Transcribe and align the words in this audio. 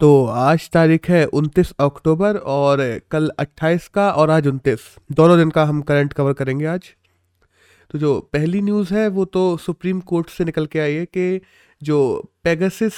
तो 0.00 0.24
आज 0.26 0.68
तारीख 0.70 1.08
है 1.08 1.26
29 1.26 1.70
अक्टूबर 1.80 2.36
और 2.36 2.78
कल 3.10 3.30
28 3.38 3.86
का 3.88 4.10
और 4.10 4.30
आज 4.30 4.46
29 4.46 4.80
दोनों 5.12 5.36
दिन 5.38 5.50
का 5.50 5.64
हम 5.64 5.80
करंट 5.82 6.12
कवर 6.12 6.32
करेंगे 6.32 6.66
आज। 6.66 6.88
तो 7.90 7.98
जो 7.98 8.18
पहली 8.32 8.60
न्यूज़ 8.62 8.92
है 8.94 9.06
वो 9.08 9.24
तो 9.24 9.56
सुप्रीम 9.56 10.00
कोर्ट 10.00 10.30
से 10.30 10.44
निकल 10.44 10.66
के 10.66 10.78
आई 10.78 10.94
है 10.94 11.04
कि 11.06 11.40
जो 11.82 11.98
पेगासिस 12.44 12.94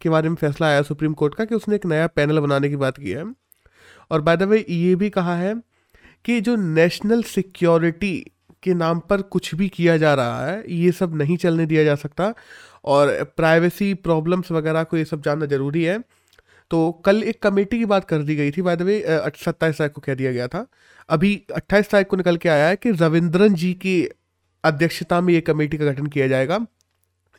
के 0.00 0.08
बारे 0.08 0.28
में 0.28 0.36
फैसला 0.36 0.66
आया 0.66 0.82
सुप्रीम 0.82 1.12
कोर्ट 1.12 1.34
का 1.34 1.44
कि 1.44 1.54
उसने 1.54 1.76
एक 1.76 1.86
नया 1.86 2.06
पैनल 2.06 2.40
बनाने 2.40 2.68
की 2.68 2.76
बात 2.76 2.98
की 2.98 3.10
है। 3.10 3.24
और 4.10 4.20
बाय 4.20 4.36
द 4.36 4.42
वे 4.42 4.64
ये 4.68 4.94
भी 4.96 5.10
कहा 5.10 5.36
है 5.36 5.54
कि 6.24 6.40
जो 6.40 6.56
नेशनल 6.56 7.22
सिक्योरिटी 7.22 8.16
के 8.62 8.74
नाम 8.74 9.00
पर 9.00 9.22
कुछ 9.22 9.54
भी 9.54 9.68
किया 9.68 9.96
जा 9.96 10.14
रहा 10.14 10.46
है, 10.46 10.64
ये 10.68 10.92
सब 10.92 11.14
नहीं 11.14 11.36
चलने 11.36 11.66
दिया 11.66 11.84
जा 11.84 11.94
सकता 11.94 12.34
और 12.84 13.22
प्राइवेसी 13.36 13.94
प्रॉब्लम्स 13.94 14.52
वगैरह 14.52 14.82
को 14.82 14.96
ये 14.96 15.04
सब 15.04 15.22
जानना 15.22 15.46
ज़रूरी 15.46 15.84
है। 15.84 16.02
तो 16.72 16.90
कल 17.06 17.22
एक 17.22 17.42
कमेटी 17.42 17.78
की 17.78 17.84
बात 17.84 18.04
कर 18.04 18.22
दी 18.22 18.34
गई 18.36 18.50
थी 18.50 18.62
बाय 18.62 18.76
द 18.76 18.82
वे 18.82 19.02
सत्ताईस 19.36 19.78
तारीख 19.78 19.92
को 19.92 20.00
कह 20.00 20.14
दिया 20.14 20.32
गया 20.32 20.46
था। 20.48 20.66
अभी 21.08 21.34
अट्ठाईस 21.54 21.90
तारीख 21.90 22.06
को 22.06 22.16
निकल 22.16 22.36
के 22.36 22.48
आया 22.48 22.68
है 22.68 22.76
कि 22.76 22.90
रविंद्रन 22.92 23.54
जी 23.54 23.72
की 23.76 23.96
अध्यक्षता 24.64 25.20
में 25.20 25.32
ये 25.34 25.40
कमेटी 25.42 25.78
का 25.78 25.84
गठन 25.84 26.06
किया 26.06 26.28
जाएगा, 26.28 26.58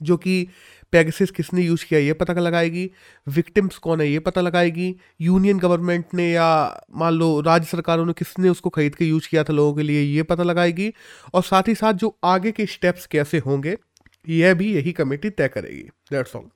जो 0.02 0.18
कि 0.18 0.48
पैगसिस 0.94 1.32
किसने 1.32 1.62
यूज़ 1.62 1.86
किया 1.86 2.00
ये 2.00 2.14
पता 2.14 2.34
लगाएगी 2.34 2.90
विक्टिम्स 3.28 3.78
कौन 3.78 4.02
है 4.02 4.10
ये 4.10 4.20
पता 4.20 4.42
लगाएगी 4.42 4.96
यूनियन 5.22 5.60
गवर्नमेंट 5.60 6.14
ने 6.14 6.32
या 6.32 6.48
मान 6.96 7.14
लो 7.14 7.40
राज्य 7.42 7.68
सरकारों 7.68 8.06
ने 8.06 8.14
किसने 8.14 8.50
उसको 8.50 8.70
खरीद 8.70 8.96
के 8.96 9.06
यूज़ 9.06 9.30
किया 9.30 9.44
था 9.44 9.54
लोगों 9.54 9.74
के 9.76 9.84
लिए 9.84 10.02
ये 10.02 10.24
पता 10.24 10.44
लगाएगी, 10.44 10.94
और 11.34 11.44
साथ 11.44 11.68
ही 11.68 11.76
साथ 11.76 11.94
जो 11.96 12.18
आगे 12.24 12.52
के 12.52 12.66
स्टेप्स 12.66 13.06
कैसे 13.08 13.40
होंगे, 13.40 13.78
यह 14.28 14.54
भी 14.54 14.74
यही 14.74 14.92
कमेटी 14.94 15.30
तय 15.32 15.48
करेगी। 15.48 15.90
दैट्स 16.12 16.36
ऑल 16.36 16.50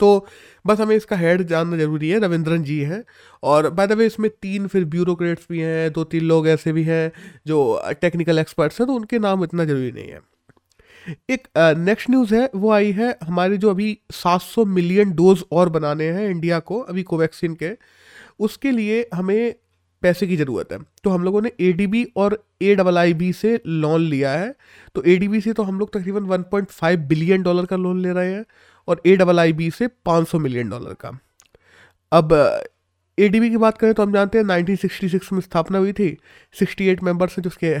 तो 0.00 0.26
बस 0.64 0.80
हमें 0.80 0.94
इसका 0.96 1.16
हेड 1.16 1.42
जानना 1.44 1.76
ज़रूरी 1.76 2.08
है, 2.10 2.18
रविंद्रन 2.20 2.62
जी 2.62 2.78
हैं। 2.80 3.02
और 3.42 3.68
बाय 3.70 3.86
द 3.86 3.92
वे 3.92 4.06
इसमें 4.06 4.30
तीन 4.32 4.66
फिर 4.66 4.84
ब्यूरोक्रेट्स 4.86 5.46
भी 5.50 5.60
हैं, 5.60 5.92
दो 5.92 6.04
तीन 6.04 6.24
लोग 6.24 6.48
ऐसे 6.48 6.72
भी 6.72 6.82
हैं 6.82 7.10
जो 7.46 7.82
टेक्निकल 8.00 8.38
एक्सपर्ट्स 8.38 8.80
हैं 8.80 8.86
तो 8.86 8.94
उनके 8.94 9.18
नाम 9.18 9.44
इतना 9.44 9.64
ज़रूरी 9.64 9.92
नहीं 9.92 10.08
है। 10.08 10.20
एक 11.30 11.48
नेक्स्ट 11.78 12.10
न्यूज़ 12.10 12.34
है, 12.34 12.48
वो 12.54 12.70
आई 12.72 12.92
है 12.92 13.16
हमारे 13.22 13.56
जो 13.56 13.70
अभी 13.70 13.98
700 14.12 14.64
मिलियन 14.66 15.12
डोज 15.12 15.44
और 15.52 15.68
बनाने 15.68 16.04
हैं 16.10 16.28
इंडिया 16.30 16.58
को, 16.60 16.78
अभी 16.80 17.02
कोवैक्सीन 17.02 17.54
के, 17.54 17.70
उसके 18.40 18.70
लिए 18.70 19.06
हमें 19.14 19.54
पैसे 20.02 20.26
की 20.26 20.36
ज़रूरत 20.36 20.72
है। 20.72 20.78
तो 21.04 21.10
हम 21.10 21.24
लोगों 21.24 21.40
ने 21.42 21.50
एडीबी 21.60 22.04
और 22.16 22.42
ए 22.62 22.74
डबल 22.74 22.98
आई 22.98 23.12
बी 23.14 23.32
से 23.32 23.60
लोन 23.66 24.00
लिया 24.00 24.30
है। 24.32 24.54
तो 24.94 25.02
एडीबी 25.06 25.40
से 25.40 25.52
तो 25.52 25.62
हम 25.62 25.78
लोग 25.78 25.92
तकरीबन 25.92 26.26
1.5 26.28 27.06
बिलियन 27.08 27.42
डॉलर 27.42 27.66
का 27.66 27.76
लोन 27.76 28.00
ले 28.02 28.12
रहे 28.12 28.32
हैं। 28.32 28.44
और 28.88 29.02
ए 29.06 29.16
डबल 29.16 29.40
आई 29.40 29.52
बी 29.52 29.70
से 29.70 29.88
500 30.06 30.38
मिलियन 30.38 30.70
डॉलर 30.70 30.94
का। 30.96 31.18
अब 32.12 32.32
ए 33.18 33.28
डी 33.28 33.40
बी 33.40 33.48
की 33.50 33.56
बात 33.56 33.78
करें 33.78 33.92
तो 33.94 34.02
हम 34.02 34.12
जानते 34.12 34.38
हैं 34.38 34.44
1966 34.46 35.32
में 35.32 35.40
स्थापना 35.40 35.78
हुई 35.78 35.92
थी। 35.92 36.16
68 36.54 37.02
मेंबर्स 37.02 37.36
हैं 37.38 37.42
जो 37.42 37.48
उसके 37.48 37.78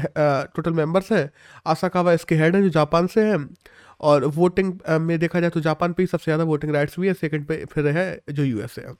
टोटल 0.56 0.72
मेंबर्स 0.72 1.12
हैं। 1.12 1.30
आसाकावा 1.66 2.12
इसके 2.12 2.34
हेड 2.34 2.56
हैं 2.56 2.62
जो 2.62 2.68
जापान 2.70 3.06
से 3.06 3.24
हैं। 3.24 3.46
और 4.00 4.24
वोटिंग 4.26 4.72
में 5.00 5.18
देखा 5.18 5.40
जाए 5.40 5.50
तो 5.50 5.60
जापान 5.60 5.92
पे 5.92 6.02
ही 6.02 6.06
सबसे 6.06 6.24
ज़्यादा 6.24 6.44
वोटिंग 6.44 6.74
राइट्स 6.74 6.98
भी 7.00 7.06
है, 7.08 7.14
सेकंड 7.14 7.44
पे 7.46 7.64
फिर 7.72 7.86
है 7.88 8.20
जो 8.30 8.44
यू 8.44 8.56
यूएस 8.56 8.74
है। 8.78 8.94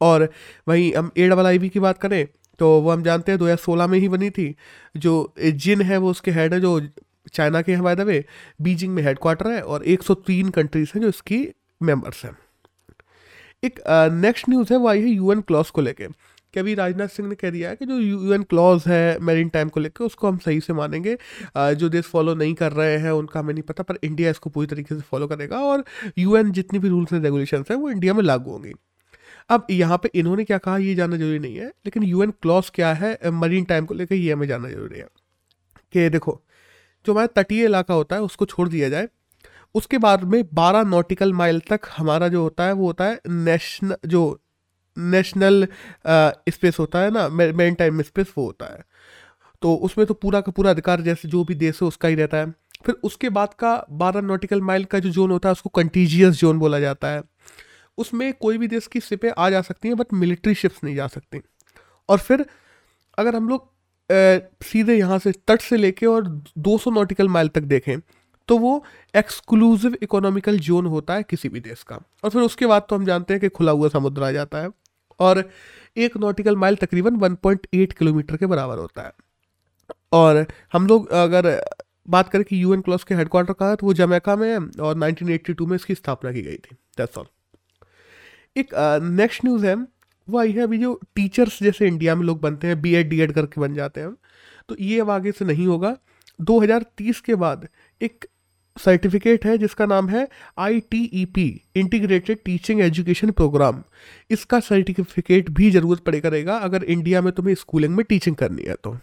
और 0.00 0.28
वहीं 0.68 0.92
हम 0.94 1.10
ए 1.18 1.28
डबल 1.28 1.46
आई 1.46 1.58
बी 1.58 1.68
की 1.68 1.80
बात 1.80 1.98
करें 1.98 2.26
तो 2.60 2.68
वो 2.80 2.90
हम 2.90 3.02
जानते 3.02 3.32
हैं 3.32 3.38
2016 3.38 3.86
में 3.86 3.98
ही 3.98 4.08
बनी 4.08 4.30
थी। 4.30 4.54
जो 4.96 5.34
जिन 5.40 5.82
है 5.82 5.96
वो 5.98 6.10
उसके 6.10 6.30
हेड 6.30 6.54
है 6.54 6.60
जो 6.60 6.78
चाइना 7.32 7.62
के 7.62 7.76
बाय 7.76 7.96
द 7.96 8.00
वे 8.00 8.24
बीजिंग 8.62 8.94
में 8.94 9.02
हेडक्वार्टर 9.02 9.50
है 9.50 9.62
और 9.62 9.84
103 9.84 10.50
कंट्रीज़ 10.50 10.92
हैं 10.94 11.02
जो 11.02 11.08
इसकी 11.08 11.46
मेंबर्स 11.82 12.24
हैं। 12.24 12.36
एक 13.64 13.80
नेक्स्ट 14.12 14.48
न्यूज़ 14.48 14.72
है, 14.72 14.78
वो 14.78 14.88
आई 14.88 15.00
है 15.00 15.08
यूएन 15.08 15.40
क्लॉज 15.40 15.70
को 15.70 15.80
लेके। 15.80 16.06
कि 16.54 16.60
अभी 16.60 16.74
राजनाथ 16.74 17.08
सिंह 17.08 17.28
ने 17.28 17.34
कह 17.34 17.50
दिया 17.50 17.70
है 17.70 17.76
कि 17.76 17.86
जो 17.86 17.98
यूएन 17.98 18.42
क्लॉज 18.42 18.84
है 18.86 19.18
मेरीन 19.18 19.48
टाइम 19.48 19.68
को 19.68 19.80
लेकर 19.80 20.04
उसको 20.04 20.28
हम 20.28 20.36
सही 20.38 20.60
से 20.60 20.72
मानेंगे। 20.72 21.16
जो 21.56 21.88
देश 21.88 22.04
फॉलो 22.04 22.34
नहीं 22.34 22.54
कर 22.54 22.72
रहे 22.72 22.96
हैं, 22.98 23.10
उनका 23.10 23.40
हमें 23.40 23.52
नहीं 23.54 23.62
पता, 23.62 23.82
पर 23.82 23.98
इंडिया 24.04 24.30
इसको 24.30 24.50
पूरी 24.50 24.66
तरीके 24.66 24.94
से 24.94 25.00
फॉलो 25.00 25.26
करेगा 25.26 25.60
और 25.60 25.84
यूएन 26.18 26.52
जितनी 26.52 26.78
भी 26.78 26.88
रूल्स 26.88 27.12
एंड 27.12 27.24
रेगुलेशन 27.24 27.64
हैं, 27.70 27.76
वो 27.76 27.90
इंडिया 27.90 28.14
में 28.14 28.22
लागू 28.22 28.50
होंगी। 28.50 28.72
अब 29.50 29.66
यहाँ 29.70 29.98
पे 29.98 30.10
इन्होंने 30.14 30.44
क्या 30.44 30.58
कहा, 30.58 30.76
ये 30.78 30.94
जानना 30.94 31.16
ज़रूरी 31.16 31.38
नहीं 31.38 31.56
है, 31.56 31.66
लेकिन 31.86 32.02
यूएन 32.02 32.30
क्लॉज 32.42 32.70
क्या 32.74 32.92
है 32.94 33.18
मरीन 33.26 33.64
टाइम 33.64 33.86
को 33.86 33.94
लेकर 33.94 34.14
ये 34.14 34.32
हमें 34.32 34.46
जानना 34.48 34.68
ज़रूरी 34.70 34.98
है। 34.98 35.06
कि 35.92 36.08
देखो 36.08 36.40
जो 37.06 37.12
हमारा 37.12 37.26
तटीय 37.26 37.64
इलाका 37.64 37.94
होता 37.94 38.16
है, 38.16 38.22
उसको 38.22 38.46
छोड़ 38.46 38.68
दिया 38.68 38.88
जाए। 38.88 39.08
उसके 39.74 39.98
बाद 39.98 40.24
में 40.24 40.42
12 40.54 40.82
नॉटिकल 40.82 41.32
माइल 41.32 41.60
तक 41.60 41.80
हमारा 41.96 42.28
जो 42.28 42.42
होता 42.42 42.64
है, 42.64 42.72
वो 42.72 42.86
होता 42.86 43.04
है 43.04 43.20
नेशनल, 43.28 43.96
जो 44.06 44.40
नेशनल 44.98 45.68
स्पेस 46.48 46.78
होता 46.78 46.98
है 46.98 47.10
ना 47.10 47.28
मेन 47.28 47.74
टाइम 47.74 48.02
स्पेस, 48.02 48.32
वो 48.38 48.44
होता 48.44 48.66
है। 48.66 48.84
तो 49.62 49.74
उसमें 49.74 50.06
तो 50.06 50.14
पूरा 50.14 50.40
का 50.40 50.52
पूरा 50.52 50.70
अधिकार 50.70 51.00
जैसे 51.00 51.28
जो 51.28 51.44
भी 51.44 51.54
देश 51.54 51.82
है, 51.82 51.88
उसका 51.88 52.08
ही 52.08 52.14
रहता 52.14 52.36
है। 52.36 52.50
फिर 52.86 52.94
उसके 53.04 53.28
बाद 53.28 53.54
का 53.54 53.86
12 53.90 54.20
नॉटिकल 54.20 54.60
माइल 54.60 54.84
का 54.84 54.98
जो 54.98 55.10
जोन 55.10 55.30
होता 55.30 55.48
है, 55.48 55.52
उसको 55.52 55.70
कंटीजियस 55.70 56.34
जोन 56.34 56.58
बोला 56.58 56.80
जाता 56.80 57.08
है। 57.08 57.22
उसमें 57.98 58.32
कोई 58.32 58.58
भी 58.58 58.68
देश 58.68 58.86
की 58.86 59.00
शिपें 59.00 59.30
आ 59.38 59.50
जा 59.50 59.62
सकती 59.62 59.88
हैं, 59.88 59.96
बट 59.96 60.06
मिलिट्री 60.12 60.54
शिप्स 60.54 60.84
नहीं 60.84 60.94
जा 60.96 61.06
सकती। 61.06 61.40
और 62.08 62.18
फिर 62.18 62.46
अगर 63.18 63.36
हम 63.36 63.48
लोग 63.48 63.77
सीधे 64.10 64.94
यहाँ 64.94 65.18
से 65.18 65.32
तट 65.48 65.60
से 65.60 65.76
लेके 65.76 66.06
और 66.06 66.28
200 66.60 66.92
नॉटिकल 66.92 67.28
माइल 67.28 67.48
तक 67.48 67.62
देखें 67.64 67.98
तो 68.48 68.56
वो 68.58 68.82
एक्सक्लूसिव 69.14 69.96
इकोनॉमिकल 70.02 70.58
जोन 70.60 70.86
होता 70.86 71.14
है 71.14 71.22
किसी 71.22 71.48
भी 71.48 71.60
देश 71.60 71.82
का। 71.82 71.96
और 72.24 72.30
फिर 72.30 72.42
उसके 72.42 72.66
बाद 72.66 72.86
तो 72.88 72.96
हम 72.96 73.04
जानते 73.04 73.34
हैं 73.34 73.40
कि 73.40 73.48
खुला 73.48 73.72
हुआ 73.72 73.88
समुद्र 73.88 74.22
आ 74.22 74.30
जाता 74.32 74.58
है 74.58 74.70
और 75.20 75.42
एक 75.96 76.16
नॉटिकल 76.16 76.56
माइल 76.56 76.76
तकरीबन 76.76 77.16
1.8 77.18 77.92
किलोमीटर 77.92 78.36
के 78.36 78.46
बराबर 78.46 78.78
होता 78.78 79.02
है। 79.02 79.12
और 80.12 80.46
हम 80.72 80.86
लोग 80.86 81.08
अगर 81.10 81.50
बात 82.08 82.28
करें 82.28 82.44
कि 82.44 82.62
यूएन 82.62 82.80
क्लॉस 82.80 83.04
के 83.04 83.14
हेडक्वार्टर 83.14 83.52
कहाँ 83.52 83.70
है 83.70 83.76
तो 83.76 83.86
वो 83.86 83.94
जमैका 83.94 84.36
में 84.36 84.48
है 84.48 84.58
और 84.58 84.94
1982 84.94 85.66
में 85.68 85.74
इसकी 85.76 85.94
स्थापना 85.94 86.32
की 86.32 86.42
गई 86.42 86.56
थी 86.56 86.76
दैट्स 86.98 87.18
ऑल 87.18 87.26
एक 88.56 88.74
नेक्स्ट 89.02 89.44
न्यूज़ 89.44 89.66
है 89.66 89.74
वो 90.28 90.38
आई 90.38 90.52
है, 90.52 90.62
अभी 90.62 90.78
जो 90.78 91.00
टीचर्स 91.14 91.62
जैसे 91.62 91.86
इंडिया 91.86 92.14
में 92.14 92.24
लोग 92.26 92.40
बनते 92.40 92.66
हैं 92.66 92.80
बी 92.80 92.94
एड 92.94 93.08
डी 93.10 93.20
एड 93.20 93.32
करके 93.32 93.60
बन 93.60 93.74
जाते 93.74 94.00
हैं। 94.00 94.14
तो 94.68 94.76
ये 94.80 94.98
अब 95.00 95.10
आगे 95.10 95.32
से 95.32 95.44
नहीं 95.44 95.66
होगा। 95.66 95.96
2030 96.38 97.20
के 97.20 97.34
बाद 97.36 97.68
एक 98.00 98.26
सर्टिफिकेट 98.76 99.44
है, 99.46 99.56
जिसका 99.58 99.86
नाम 99.86 100.08
है 100.08 100.26
I 100.58 100.80
T 100.80 101.02
E 101.04 101.24
P 101.26 101.44
integrated 101.76 102.38
teaching 102.44 102.80
education 102.80 103.30
programme 103.32 103.82
इसका 104.30 104.60
सर्टिफिकेट 104.60 105.50
भी 105.50 105.70
ज़रूरत 105.70 106.00
पड़े 106.00 106.20
करेगा, 106.20 106.56
अगर 106.56 106.84
इंडिया 106.84 107.22
में 107.22 107.32
तुम्हें 107.32 107.54
स्कूलिंग 107.56 107.94
में 107.96 108.04
टीचिंग 108.08 108.36
करनी 108.36 108.62
है 108.62 108.74
तो। 108.74 108.96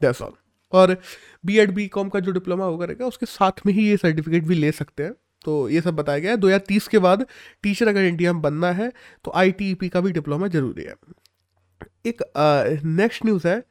दैट्स 0.00 0.22
ऑल 0.22 0.32
और 0.72 0.96
बी 1.44 1.58
एड 1.58 1.74
बी 1.74 1.86
कॉम 1.88 2.08
का 2.08 2.20
जो 2.20 2.32
डिप्लोमा 2.32 2.66
वो 2.66 2.78
करेगा 2.78 3.06
उसके 3.06 3.26
साथ 3.26 3.66
में 3.66 3.72
ही 3.72 3.88
ये 3.88 3.96
सर्टिफिकेट 3.96 4.44
भी 4.44 4.54
ले 4.54 4.72
सकते 4.72 5.02
हैं। 5.02 5.12
तो 5.44 5.68
ये 5.68 5.80
सब 5.80 5.96
बताया 5.96 6.18
गया 6.18 6.30
है। 6.30 6.36
दो 6.36 6.46
हज़ार 6.46 6.60
तीस 6.68 6.88
के 6.88 6.98
बाद 7.00 7.26
टीचर 7.62 7.88
अगर 7.88 8.04
इंडिया 8.04 8.32
में 8.32 8.42
बनना 8.42 8.70
है 8.72 8.92
तो 9.24 9.32
आई 9.34 9.52
e 9.52 9.88
का 9.88 10.00
भी 10.00 10.12
डिप्लोमा 10.12 10.48
ज़रूरी 10.48 10.82
है। 10.82 10.94
एक 12.06 12.22
नेक्स्ट 12.86 13.24
न्यूज़ 13.24 13.46
है, 13.48 13.62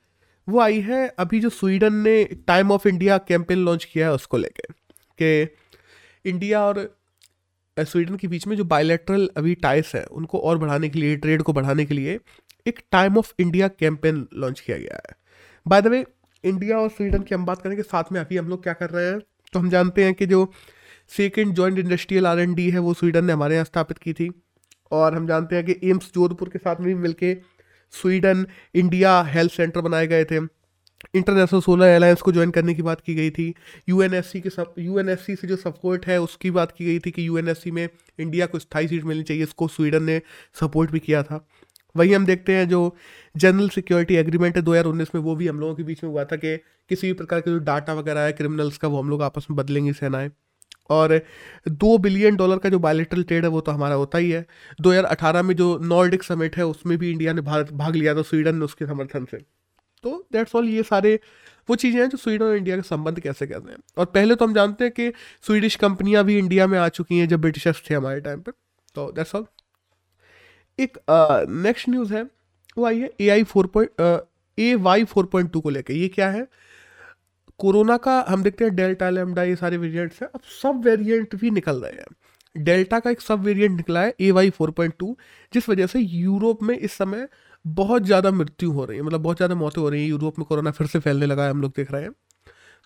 वो 0.47 0.59
आई 0.59 0.79
है 0.81 1.08
अभी 1.19 1.40
जो 1.40 1.50
स्वीडन 1.52 1.94
ने 1.97 2.24
time 2.47 2.72
of 2.72 2.88
India 2.88 3.18
campaign 3.19 3.58
launch 3.59 3.85
किया 3.85 4.08
है 4.08 4.13
उसको 4.13 4.38
लेके, 4.38 4.74
कि 5.19 6.29
इंडिया 6.29 6.63
और 6.63 6.88
स्वीडन 7.78 8.16
के 8.16 8.28
बीच 8.28 8.47
में 8.47 8.56
जो 8.58 8.63
बायोलेट्रल 8.66 9.29
अभी 9.38 9.53
टाइस 9.58 9.91
है, 9.96 10.03
उनको 10.03 10.40
और 10.40 10.58
बढ़ाने 10.58 10.90
के 10.90 11.00
लिए 11.00 11.16
ट्रेड 11.18 11.41
को 11.41 11.53
बढ़ाने 11.53 11.85
के 11.85 11.94
लिए 11.94 12.19
एक 12.66 12.79
time 12.91 13.18
of 13.18 13.34
India 13.40 13.68
campaign 13.69 14.28
launch 14.35 14.59
किया 14.59 14.78
गया 14.78 14.96
है। 14.97 15.16
बाय 15.66 15.81
द 15.81 15.88
वे 15.88 16.06
इंडिया 16.44 16.78
और 16.79 16.90
स्वीडन 16.90 17.24
की 17.24 17.35
हम 17.35 17.46
बात 17.46 17.62
करेंगे, 17.62 17.84
साथ 17.84 18.12
में 18.12 18.19
अभी 18.19 18.38
हम 18.38 18.50
लोग 18.50 18.63
क्या 18.63 18.74
कर 18.75 18.90
रहे 18.90 19.06
हैं 19.06 19.19
तो 19.53 19.59
हम 19.59 19.69
जानते 19.69 20.03
हैं 20.03 20.13
कि 20.13 20.25
जो 20.25 20.44
second 21.18 21.53
joint 21.53 21.80
industrial 21.80 22.28
R 22.28 22.40
and 22.40 22.53
D 22.53 22.70
है, 22.70 22.80
वो 22.80 22.94
स्वीडन 22.94 23.25
ने 23.25 23.34
हमारे 23.34 23.56
यहाँ 23.56 23.66
स्थापित 23.66 23.97
की 23.97 24.14
थी। 24.14 24.31
और 24.92 25.16
हम 25.16 25.28
जानते 25.28 25.56
हैं 25.56 25.66
कि 25.66 25.90
एम्स 25.90 26.11
जोधपुर 26.16 26.50
के 26.50 26.59
साथ 26.59 26.76
में 26.76 26.88
भी 26.88 26.94
मिलके 26.94 27.38
स्वीडन 27.91 28.46
इंडिया 28.76 29.22
हेल्थ 29.22 29.52
सेंटर 29.52 29.82
बनाए 29.82 30.08
गए 30.08 30.26
थे। 30.26 30.59
इंटरनेशनल 31.16 31.61
सोलर 31.61 31.96
अलायंस 31.96 32.22
को 32.22 32.32
ज्वाइन 32.32 32.52
करने 32.52 32.73
की 32.73 32.82
बात 32.82 33.02
की 33.02 33.16
गई 33.16 33.29
थी। 33.29 33.53
यूएनएससी 33.90 34.41
के 34.41 34.50
सब 34.50 34.73
यूएनएससी 34.79 35.35
से 35.35 35.47
जो 35.47 35.56
सपोर्ट 35.56 36.08
है, 36.08 36.22
उसकी 36.22 36.52
बात 36.52 36.72
की 36.72 36.85
गई 36.85 37.00
थी 37.00 37.11
कि 37.11 37.28
यूएनएससी 37.28 37.72
में 37.72 37.90
इंडिया 38.20 38.46
को 38.46 38.59
स्थायी 38.59 38.88
सीट 38.88 39.03
मिलनी 39.03 39.23
चाहिए, 39.23 39.44
इसको 39.44 39.67
स्वीडन 39.67 40.03
ने 40.03 40.22
सपोर्ट 40.59 40.91
भी 40.91 41.00
किया 41.00 41.23
था। 41.23 41.47
वहीं 41.96 42.16
हम 42.16 42.26
देखते 42.26 42.56
हैं 42.56 42.70
जो 42.70 42.96
जनरल 43.38 43.70
सिक्योरिटी 43.70 44.16
एग्रीमेंट 44.16 44.56
है 44.56 44.61
2019 44.61 45.16
में, 45.16 45.22
वो 45.22 45.35
भी 45.35 45.47
हम 45.47 45.59
लोगों 45.59 45.76
के 45.76 45.84
बीच 45.84 46.03
में 46.03 46.11
हुआ 46.11 46.23
था 46.23 46.35
कि 46.35 46.58
किसी 46.58 47.08
भी 47.08 47.14
प्रकार 47.14 47.41
के 47.41 47.52
जो 47.52 47.59
डाटा 47.59 47.94
वगैरह 47.94 48.22
है, 48.22 48.32
क्रिमिनल्स 48.32 48.78
का, 48.78 48.88
वो 48.88 49.02
हम 49.02 49.09
लोग 49.09 49.22
आपस 49.22 49.47
में 49.52 49.58
बदलेंगे 49.58 49.94
सेनाएँ। 49.94 50.32
और 50.90 51.20
दो 51.68 51.97
बिलियन 51.97 52.36
डॉलर 52.36 52.58
का 52.58 52.70
जो 52.70 52.80
बायोलिट्रल 52.80 53.24
ट्रेड 53.24 53.44
है, 53.44 53.50
वो 53.50 53.62
तो 53.62 53.72
हमारा 53.72 53.96
होता 53.96 54.18
ही 54.18 54.30
है। 54.32 54.46
2018 54.82 55.44
में 55.44 55.56
जो 55.56 55.78
नॉर्डिक 55.84 56.24
समिट 56.24 56.58
है, 56.58 56.66
उसमें 56.66 56.97
भी 56.97 57.12
इंडिया 57.12 57.34
ने 57.34 57.41
भारत 57.44 57.72
भाग 57.74 57.96
लिया 57.96 58.16
था 58.16 58.22
स्वीडन 58.24 58.56
ने 58.56 58.66
उसके 58.66 58.86
समर्थन 58.86 59.26
से। 59.26 59.38
तो 60.03 60.26
दैट्स 60.34 60.56
ऑल 60.56 60.68
ये 60.70 60.84
सारे 60.84 61.20
वो 61.70 61.76
चीज़ें 61.76 62.00
हैं 62.02 62.08
जो 62.09 62.18
स्वीडन 62.18 62.46
और 62.46 62.56
इंडिया 62.56 62.76
के 62.76 62.82
संबंध 62.84 63.20
कैसे 63.20 63.47
कहते 63.47 63.72
हैं। 63.72 63.78
और 63.97 64.06
पहले 64.08 64.36
तो 64.36 64.46
हम 64.46 64.53
जानते 64.53 64.84
हैं 64.84 64.94
कि 64.94 65.12
स्वीडिश 65.44 65.76
कंपनियाँ 65.78 66.24
भी 66.26 66.38
इंडिया 66.38 66.68
में 66.68 66.78
आ 66.80 66.88
चुकी 66.90 67.18
हैं, 67.18 67.28
जब 67.28 67.42
ब्रिटिशर्स 67.42 67.84
थे 67.90 67.96
हमारे 67.96 68.22
टाइम 68.22 68.40
पर। 68.40 68.52
तो 68.96 69.12
दैट्स 69.12 69.35
ऑल 69.35 69.46
एक 70.80 70.97
नेक्स्ट 71.09 71.90
न्यूज़ 71.90 72.14
है, 72.14 72.24
वो 72.78 72.85
आई 72.85 73.00
है 73.00 73.12
A 73.22 73.30
I 73.30 73.44
four 73.46 73.68
point 73.68 74.02
A 74.58 74.74
Y 74.78 75.03
four 75.06 75.26
point 75.26 75.52
two 75.52 75.62
को 75.62 75.70
लेकर 75.70 75.94
ये 75.94 76.08
क्या 76.09 76.30
है? 76.30 76.47
कोरोना 77.59 77.97
का 77.97 78.23
हम 78.29 78.44
देखते 78.44 78.66
हैं 78.66 78.76
डेल्टा 78.76 79.09
लेमडा 79.09 79.44
ये 79.44 79.56
सारे 79.56 79.78
वेरिएंट्स 79.78 80.22
हैं। 80.22 80.29
अब 80.35 80.41
सब 80.61 80.82
वेरिएंट 80.85 81.35
भी 81.35 81.52
निकल 81.52 81.82
रहे 81.82 81.91
हैं। 81.91 82.64
डेल्टा 82.64 83.00
का 83.00 83.09
एक 83.09 83.22
सब 83.22 83.41
वेरिएंट 83.44 83.76
निकला 83.78 84.02
है 84.02 84.14
A 84.22 84.32
Y 84.32 84.50
four 84.50 84.72
point 84.72 84.94
two 85.00 85.16
जिस 85.53 85.70
वजह 85.70 85.88
से 85.88 86.00
यूरोप 86.00 86.64
में 86.64 86.78
इस 86.78 86.91
समय 86.94 87.28
बहुत 87.66 88.03
ज़्यादा 88.03 88.32
मृत्यु 88.32 88.72
हो 88.72 88.85
रही 88.85 88.97
है। 88.97 89.03
मतलब 89.03 89.22
बहुत 89.22 89.38
ज़्यादा 89.38 89.56
मौतें 89.56 89.82
हो 89.82 89.90
रही 89.90 90.02
हैं। 90.02 90.09
यूरोप 90.09 90.40
में 90.40 90.46
कोरोना 90.46 90.72
फिर 90.72 90.88
से 90.88 91.00
फैलने 91.00 91.26
लगा 91.26 91.44
है 91.44 91.52
हम 91.52 91.61
लोग 91.61 91.72
देख 91.78 91.91
रहे 91.91 92.03
हैं। 92.03 92.11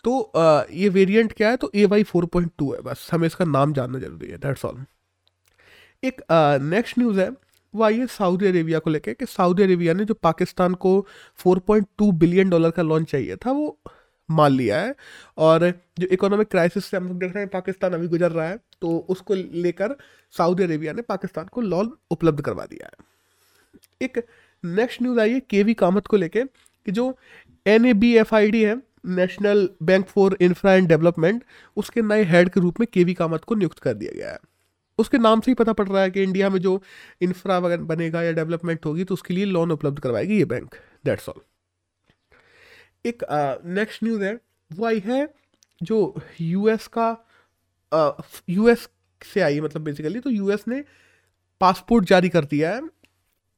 तो 0.04 0.20
आ, 0.20 0.62
ये 0.70 0.88
वेरिएंट 0.88 1.32
क्या 1.32 1.50
है? 1.50 1.56
तो 1.56 1.70
A 1.74 1.84
Y 1.86 2.02
four 2.04 2.26
point 2.26 2.50
two 2.58 2.72
है 2.72 2.80
बस। 2.82 3.08
हमें 3.12 3.26
इसका 3.26 3.44
नाम 3.44 3.72
जानना 3.72 3.98
ज़रूरी 3.98 4.30
है 4.30 4.38
दैट्स 4.38 4.64
ऑल 4.64 4.84
एक 6.02 6.20
नेक्स्ट 6.64 6.98
न्यूज़ 6.98 7.20
है। 7.20 7.30
वो 7.74 7.82
आई 7.82 7.98
है 7.98 8.06
सऊदी 8.08 8.46
अरेबिया 8.46 8.78
को 8.78 8.90
लेकर 8.90 9.12
कि 9.14 9.26
सऊदी 9.26 9.62
अरेबिया 9.62 9.92
ने 9.94 10.04
जो 10.04 10.14
पाकिस्तान 10.14 10.74
को 10.76 10.90
4.2 11.38 12.10
बिलियन 12.14 12.50
डॉलर 12.50 12.70
का 12.70 12.82
लॉन्च 12.82 13.10
चाहिए 13.10 13.36
था 13.36 13.52
वो 13.52 13.78
मान 14.28 14.52
लिया 14.52 14.80
है। 14.80 14.94
और 15.38 15.72
जो 15.98 16.06
इकोनॉमिक 16.06 16.48
क्राइसिस 16.48 16.84
से 16.84 16.96
हम 16.96 17.08
लोग 17.08 17.18
देख 17.18 17.32
रहे 17.32 17.42
हैं, 17.42 17.50
पाकिस्तान 17.50 17.92
अभी 17.92 18.08
गुजर 18.08 18.30
रहा 18.32 18.48
है 18.48 18.58
तो 18.82 18.96
उसको 19.08 19.34
लेकर 19.34 19.96
सऊदी 20.34 20.62
अरेबिया 20.62 20.92
ने 20.92 21.02
पाकिस्तान 21.04 21.46
को 21.46 21.60
लोन 21.60 21.92
उपलब्ध 22.10 22.40
करवा 22.42 22.64
दिया 22.66 22.86
है। 22.86 23.04
एक 24.00 24.24
नेक्स्ट 24.64 25.02
न्यूज़ 25.02 25.20
आई 25.20 25.32
है 25.32 25.40
के 25.40 25.62
वी 25.62 25.74
कामत 25.74 26.06
को 26.06 26.16
लेके, 26.16 26.44
कि 26.44 26.92
जो 26.92 27.16
N 27.66 27.86
A 27.86 27.92
B 27.94 28.14
F 28.16 28.34
I 28.34 28.50
D 28.50 28.62
है 28.64 28.76
national 29.06 29.68
bank 29.82 30.06
for 30.06 30.36
infra 30.40 30.72
and 30.72 30.88
development 30.88 31.42
उसके 31.76 32.02
नए 32.02 32.24
हेड 32.24 32.48
के 32.48 32.60
रूप 32.60 32.80
में 32.80 32.86
के 32.92 33.04
वी 33.04 33.14
कामत 33.14 33.44
को 33.44 33.54
नियुक्त 33.54 33.78
कर 33.78 33.94
दिया 33.94 34.12
गया 34.16 34.30
है। 34.30 34.38
उसके 34.98 35.18
नाम 35.18 35.40
से 35.40 35.50
ही 35.50 35.54
पता 35.54 35.72
पड़ 35.72 35.88
रहा 35.88 36.02
है 36.02 36.10
कि 36.10 36.22
इंडिया 36.22 36.48
में 36.50 36.58
जो 36.60 36.80
इंफ्रा 37.22 37.58
वगैरह 37.58 37.82
बनेगा 37.84 38.22
या 38.22 38.32
डेवलपमेंट 38.32 38.86
होगी 38.86 39.04
तो 39.04 39.14
उसके 39.14 39.34
लिए 39.34 39.44
लोन 39.46 39.72
उपलब्ध 39.72 39.98
करवाएगी 40.00 40.38
ये 40.38 40.44
बैंक 40.44 40.74
दैट्स 41.04 41.28
ऑल 41.28 41.40
एक 43.04 43.24
नेक्स्ट 43.66 44.04
न्यूज़ 44.04 44.22
है, 44.22 44.38
वो 44.70 44.86
आई 44.86 45.02
है 45.06 45.28
जो 45.80 46.20
यूएस 46.40 46.86
का 46.96 47.08
यूएस 48.50 48.88
से 49.22 49.40
आई 49.40 49.60
मतलब 49.60 49.82
बेसिकली 49.82 50.20
तो 50.20 50.30
यूएस 50.30 50.64
ने 50.68 50.82
पासपोर्ट 51.60 52.04
जारी 52.04 52.28
कर 52.28 52.44
दिया 52.44 52.74
है, 52.74 52.80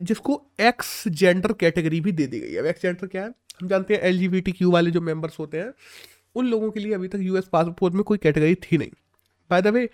जिसको 0.01 0.43
एक्स 0.61 1.09
जेंडर 1.11 1.53
कैटेगरी 1.55 2.01
भी 2.01 2.13
दे 2.13 2.27
दी 2.27 2.41
गई 2.41 2.53
है। 2.53 2.67
एक्स 2.69 2.83
जेंडर 2.83 3.07
क्या 3.07 3.23
है? 3.23 3.29
हम 3.61 3.69
जानते 3.69 3.95
हैं 3.95 4.01
एल 4.03 4.41
क्यू 4.43 4.71
वाले 4.71 4.91
जो 4.91 5.01
मेंबर्स 5.01 5.39
होते 5.39 5.59
हैं, 5.59 5.73
उन 6.37 6.47
लोगों 6.47 6.71
के 6.71 6.81
लिए 6.81 6.95
अभी 6.95 7.09
तक 7.09 7.19
यूएस 7.21 7.45
पासपोर्ट 7.53 7.95
में 7.95 8.03
कोई 8.05 8.19
कैटेगरी 8.19 8.55
थी 8.63 8.79
नहीं। 8.79 8.91
बाय 9.51 9.63
द 9.63 9.67
वे 9.69 9.89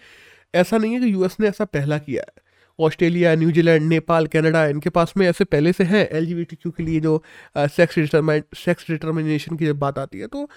ऐसा 0.54 0.78
नहीं 0.78 0.94
है 0.94 1.00
कि 1.00 1.12
यूएस 1.12 1.36
ने 1.40 1.48
ऐसा 1.48 1.64
पहला 1.66 1.98
किया 1.98 2.22
है। 2.22 2.41
ऑस्ट्रेलिया 2.82 3.34
न्यूजीलैंड 3.34 3.88
नेपाल 3.88 4.26
कनाडा 4.26 4.66
इनके 4.66 4.90
पास 4.90 5.12
में 5.16 5.26
ऐसे 5.28 5.44
पहले 5.44 5.72
से 5.72 5.84
हैं 5.84 6.08
एलजीबीटीक्यू 6.08 6.72
के 6.72 6.82
लिए 6.82 7.00
जो 7.00 7.22
सेक्स 7.56 7.98
डिटरमाइन 7.98 8.42
सेक्स 8.56 8.90
डिटर्मिनेशन 8.90 9.56
की 9.56 9.66
जब 9.66 9.78
बात 9.78 9.98
आती 9.98 10.18
है 10.18 10.26
तो 10.26 10.48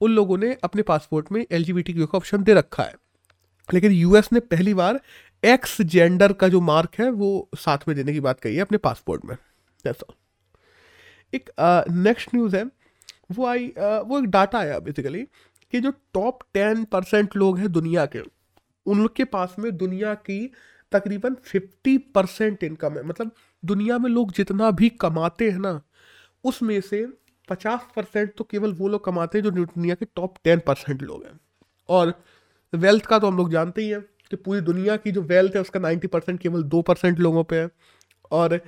उन 0.00 0.10
लोगों 0.10 0.38
ने 0.38 0.56
अपने 0.64 0.82
पासपोर्ट 0.82 1.32
में 1.32 1.44
एलजीबीटीक्यू 1.50 2.06
का 2.06 2.18
ऑप्शन 2.18 2.42
दे 2.42 2.54
रखा 2.54 2.82
है। 2.82 2.94
लेकिन 3.74 3.92
यूएस 3.92 4.32
ने 4.32 4.40
पहली 4.40 4.74
बार 4.74 5.00
एक्स 5.44 5.80
जेंडर 5.82 6.32
का 6.32 6.48
जो 6.48 6.60
मार्क 6.60 7.00
है 7.00 7.10
वो 7.10 7.48
साथ 7.58 7.78
में 7.88 7.96
देने 7.96 8.12
की 8.12 8.20
बात 8.20 8.40
कही 8.40 8.54
है 8.54 8.62
अपने 8.62 8.78
पासपोर्ट 8.78 9.24
में। 9.24 9.36
एक 11.34 11.50
नेक्स्ट 11.90 12.28
uh, 12.28 12.34
न्यूज़ 12.34 12.56
है। 12.56 12.64
वो 13.32 13.46
आई 13.46 13.68
uh, 13.68 14.02
वो 14.06 14.18
एक 14.18 14.24
डाटा 14.24 14.58
आया 14.58 14.78
बेसिकली 14.78 15.22
कि 15.72 15.80
जो 15.80 15.90
टॉप 15.90 16.42
टेन 16.54 16.84
परसेंट 16.84 17.36
लोग 17.36 17.58
हैं 17.58 17.72
दुनिया 17.72 18.06
के 18.06 18.20
उन 18.86 19.02
लोग 19.02 19.14
के 19.16 19.24
पास 19.24 19.54
में 19.58 19.76
दुनिया 19.76 20.14
की 20.14 20.52
तकरीबन 20.92 21.34
फिफ्टी 21.44 21.96
परसेंट 22.14 22.64
इनकम 22.64 22.96
है। 22.96 23.02
मतलब 23.04 23.30
दुनिया 23.62 23.98
में 23.98 24.08
लोग 24.10 24.32
जितना 24.32 24.70
भी 24.72 24.88
कमाते 25.00 25.50
हैं 25.50 25.58
ना, 25.58 25.80
उसमें 26.44 26.80
से 26.80 27.06
पचास 27.48 27.86
परसेंट 27.96 28.32
तो 28.36 28.44
केवल 28.44 28.72
वो 28.72 28.88
लोग 28.88 29.04
कमाते 29.04 29.38
हैं 29.38 29.42
जो 29.44 29.50
दुनिया 29.50 29.94
के 29.94 30.04
टॉप 30.06 30.34
टेन 30.44 30.60
परसेंट 30.66 31.02
लोग 31.02 31.24
हैं। 31.24 31.38
और 31.88 32.14
वेल्थ 32.72 33.06
का 33.06 33.18
तो 33.18 33.26
हम 33.26 33.36
लोग 33.36 33.50
जानते 33.50 33.82
ही 33.82 33.88
हैं 33.88 34.00
कि 34.30 34.36
पूरी 34.36 34.60
दुनिया 34.62 34.96
की 34.96 35.10
जो 35.12 35.22
वेल्थ 35.22 35.54
है, 35.54 35.60
उसका 35.60 35.80
नाइन्टी 35.80 36.06
परसेंट 36.08 36.40
केवल 36.40 36.62
दो 36.64 36.82
परसेंट 36.82 37.18
लोगों 37.18 37.44
पे 37.44 37.56
है। 37.56 37.68
और 38.32 38.60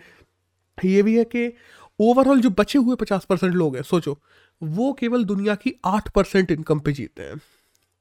ये 0.78 1.02
भी 1.02 1.16
है 1.18 1.24
कि 1.26 1.52
ओवरऑल 2.00 2.40
जो 2.40 2.50
बचे 2.50 2.78
हुए 2.78 2.96
पचास 2.96 3.24
परसेंट 3.24 3.54
लोग 3.54 3.76
हैं, 3.76 3.82
सोचो, 3.82 4.18
वो 4.62 4.92
केवल 4.92 5.24
दुनिया 5.24 5.54
की 5.54 5.74
आठ 5.84 6.08
परसेंट 6.10 6.50
इनकम 6.50 6.80
पे 6.80 6.92
जीते 6.92 7.22
हैं। 7.22 7.40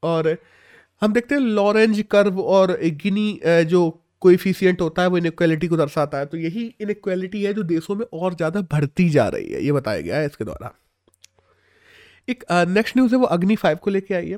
और 0.04 0.38
हम 1.02 1.14
देखते 1.14 1.36
हैं 1.36 1.42
लॉरेंज 1.42 2.04
कर्व 2.12 2.42
और 2.42 2.78
गिनी 3.04 3.40
जो 3.46 3.90
कोइफिशियंट 4.26 4.82
होता 4.82 5.02
है, 5.02 5.08
वो 5.08 5.18
इनक्वालिटी 5.18 5.68
को 5.68 5.78
दर्शाता 5.78 6.18
है। 6.18 6.26
तो 6.26 6.38
यही 6.38 6.66
इनक्वालिटी 6.82 7.44
है 7.44 7.54
जो 7.54 7.64
देशों 7.66 7.96
में 7.96 8.06
और 8.14 8.34
ज़्यादा 8.36 8.62
बढ़ती 8.72 9.10
जा 9.10 9.28
रही 9.30 9.48
है, 9.48 9.64
ये 9.64 9.72
बताया 9.74 10.02
गया 10.02 10.18
है 10.18 10.26
इसके 10.26 10.46
द्वारा। 10.46 10.74
एक 12.28 12.44
नेक्स्ट 12.70 12.98
न्यूज़ 12.98 13.14
है, 13.14 13.20
वो 13.20 13.26
अग्नि 13.28 13.56
फाइव 13.58 13.78
को 13.78 13.92
लेके 13.92 14.14
आई 14.16 14.30
है 14.30 14.38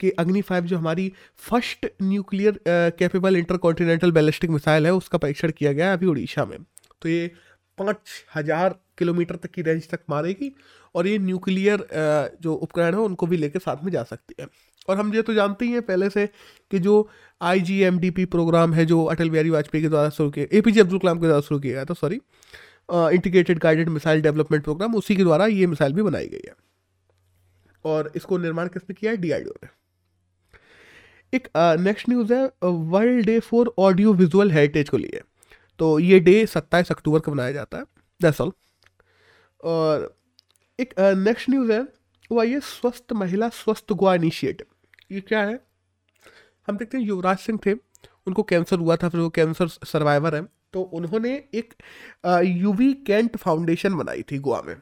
कि 0.00 0.10
अग्नि 0.18 0.40
फाइव 0.42 0.64
जो 0.64 0.76
हमारी 0.78 1.12
first 1.40 1.86
nuclear 2.02 2.60
capable 2.68 3.36
intercontinental 3.58 4.12
ballistic 4.12 4.50
missile 4.50 4.86
है, 4.86 4.92
उसका 4.94 5.18
परीक्षण 5.18 5.50
किया 5.52 5.72
गया 5.72 5.86
है 5.86 5.92
अभी 5.92 6.06
उड़ीसा 6.06 6.44
में। 6.44 6.58
तो 7.02 7.08
ये 7.08 7.30
पाँच 7.78 7.98
हज़ार 8.36 8.78
किलोमीटर 8.98 9.36
तक 9.36 9.50
की 9.50 9.62
रेंज 9.62 9.88
तक 9.90 10.00
मारेगी 10.10 10.52
और 10.94 11.06
ये 11.06 11.18
न्यूक्लियर 11.20 11.86
जो 12.42 12.54
उपकरण 12.54 12.94
है, 12.94 13.00
उनको 13.00 13.26
भी 13.26 13.36
लेकर 13.36 13.60
साथ 13.60 13.84
में 13.84 13.90
जा 13.92 14.02
सकती 14.04 14.34
है। 14.40 14.46
और 14.88 14.96
हम 14.98 15.14
ये 15.14 15.22
तो 15.22 15.34
जानते 15.34 15.64
ही 15.64 15.72
हैं 15.72 15.82
पहले 15.82 16.08
से 16.10 16.26
कि 16.70 16.78
जो 16.78 17.08
I 17.40 17.60
G 17.60 17.78
M 17.82 17.98
D 17.98 18.10
P 18.10 18.24
programme 18.26 18.72
है, 18.74 18.84
जो 18.86 19.04
अटल 19.06 19.30
बिहारी 19.30 19.50
वाजपेयी 19.50 19.82
के 19.82 19.88
द्वारा 19.88 20.08
शुरू 20.10 20.30
किया 20.30 20.46
ए 20.52 20.60
पी 20.60 20.72
जे 20.72 20.80
अब्दुल 20.80 20.98
कलाम 20.98 21.20
के 21.20 21.26
द्वारा 21.26 21.40
शुरू 21.40 21.60
किया 21.60 21.74
गया 21.74 21.84
था 21.84 21.94
sorry 21.94 22.20
integrated 22.88 23.58
guided 23.58 23.88
missile 23.88 24.22
development 24.22 24.64
programme 24.64 24.94
उसी 24.96 25.16
के 25.16 25.22
द्वारा 25.22 25.46
ये 25.46 25.66
मिसाइल 25.66 25.92
भी 25.92 26.02
बनाई 26.02 26.26
गई 26.28 26.40
है। 26.46 26.54
और 27.84 28.10
इसको 28.16 28.38
निर्माण 28.38 28.68
किसने 28.68 28.94
किया 28.94 29.10
है? 29.10 29.16
डीआईडीओ 29.16 29.52
ने। 29.62 29.68
एक 31.32 31.48
नेक्स्ट 31.80 32.08
न्यूज़ 32.08 32.32
है 32.32 32.44
world 32.64 33.24
day 33.26 33.38
for 33.40 33.72
audio 33.78 34.12
visual 34.14 34.50
heritage 34.50 34.88
को 34.88 34.96
लिए। 34.96 35.20
तो 35.80 35.98
ये 36.00 36.18
डे 36.20 36.44
सत्ताईस 36.46 36.90
अक्टूबर 36.90 37.20
को 37.20 37.32
मनाया 37.32 37.52
जाता 37.52 37.78
है 37.78 37.84
दैट्स 38.20 38.40
ऑल 38.40 38.52
और 39.60 40.14
एक 40.78 40.94
नेक्स्ट 41.18 41.50
न्यूज़ 41.50 41.72
है, 41.72 41.80
वो 42.30 42.40
आइए 42.40 42.60
स्वस्थ 42.62 43.12
महिला 43.12 43.48
स्वस्थ 43.54 43.92
गोवा 43.92 44.14
इनिशिएटिव 44.14 44.66
ये 45.12 45.20
क्या 45.20 45.42
है? 45.42 45.60
हम 46.68 46.76
देखते 46.76 46.96
हैं 46.98 47.04
युवराज 47.04 47.38
सिंह 47.38 47.58
थे 47.66 47.72
उनको 48.26 48.42
कैंसर 48.42 48.78
हुआ 48.78 48.96
था 48.96 49.08
फिर 49.08 49.20
वो 49.20 49.28
कैंसर 49.30 49.68
सर्वाइवर 49.68 50.34
है 50.34 50.42
तो 50.72 50.82
उन्होंने 50.94 51.32
एक 51.54 51.74
यूवी 52.44 52.92
कैंट 53.06 53.36
फाउंडेशन 53.36 53.94
बनाई 53.94 54.22
थी 54.22 54.38
गोवा 54.38 54.62
में 54.62 54.76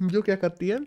जो 0.00 0.22
क्या 0.22 0.36
करती 0.36 0.68
है 0.68 0.78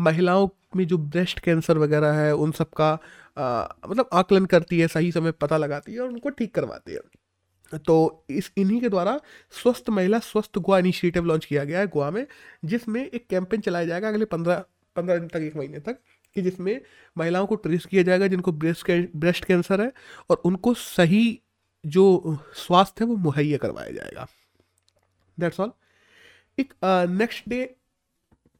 महिलाओं 0.00 0.48
में 0.76 0.86
जो 0.86 0.98
ब्रेस्ट 0.98 1.40
कैंसर 1.40 1.78
वगैरह 1.78 2.12
है 2.12 2.34
उन 2.34 2.52
सब 2.52 2.70
का 2.70 2.90
आ, 3.38 3.66
मतलब 3.88 4.08
आकलन 4.12 4.46
करती 4.46 4.80
है 4.80 4.88
सही 4.88 5.12
समय 5.12 5.32
पता 5.32 5.56
लगाती 5.56 5.92
है 5.92 6.00
और 6.00 6.08
उनको 6.08 6.28
ठीक 6.30 6.54
करवाती 6.54 6.92
है। 6.92 7.78
तो 7.78 8.24
इस 8.30 8.50
इन्हीं 8.56 8.80
के 8.80 8.88
द्वारा 8.88 9.20
स्वस्थ 9.62 9.90
महिला 9.90 10.18
स्वस्थ 10.18 10.58
गोवा 10.58 10.78
इनिशिएटिव 10.78 11.24
लॉन्च 11.24 11.44
किया 11.44 11.64
गया 11.64 11.78
है 11.78 11.86
गोवा 11.86 12.10
में 12.10 12.26
जिसमें 12.64 13.04
एक 13.06 13.26
कैंपेन 13.30 13.60
चलाया 13.60 13.84
जाएगा 13.84 14.08
अगले 14.08 14.24
पंद्रह 14.24 14.64
पंद्रह 14.96 15.16
दिन 15.16 15.28
तक 15.28 15.36
एक 15.36 15.56
महीने 15.56 15.78
तक। 15.78 15.98
कि 16.34 16.42
जिसमें 16.42 16.80
महिलाओं 17.18 17.46
को 17.46 17.54
ट्रेस 17.54 17.86
किया 17.86 18.02
जाएगा 18.02 18.26
जिनको 18.26 18.52
ब्रेस्ट 18.52 18.90
ब्रेस्ट 19.16 19.44
कैंसर 19.44 19.80
है 19.80 19.92
और 20.30 20.36
उनको 20.36 20.74
सही 20.74 21.40
जो 21.86 22.38
स्वास्थ्य 22.54 23.04
है 23.04 23.10
वो 23.10 23.16
मुहैया 23.16 23.58
करवाया 23.58 23.90
जाएगा। 23.90 24.26
दैट्स 25.40 25.60
ऑल 25.60 25.72
एक 26.58 26.74
नेक्स्ट 27.10 27.42
uh, 27.44 27.48
डे 27.48 27.76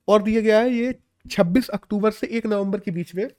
और 0.08 0.22
दिया 0.22 0.40
गया 0.40 0.60
है 0.60 0.70
ये 0.70 0.98
26 1.26 1.68
अक्टूबर 1.68 2.10
से 2.10 2.26
1 2.26 2.46
नवंबर 2.46 2.80
के 2.80 2.90
बीच 2.90 3.14
में 3.14 3.30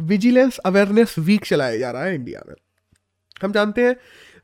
विजिलेंस 0.00 0.58
अवेयरनेस 0.58 1.18
वीक 1.18 1.44
चलाया 1.44 1.76
जा 1.76 1.90
रहा 1.90 2.04
है 2.04 2.14
इंडिया 2.14 2.42
में। 2.48 2.54
हम 3.42 3.52
जानते 3.52 3.84
हैं 3.84 3.96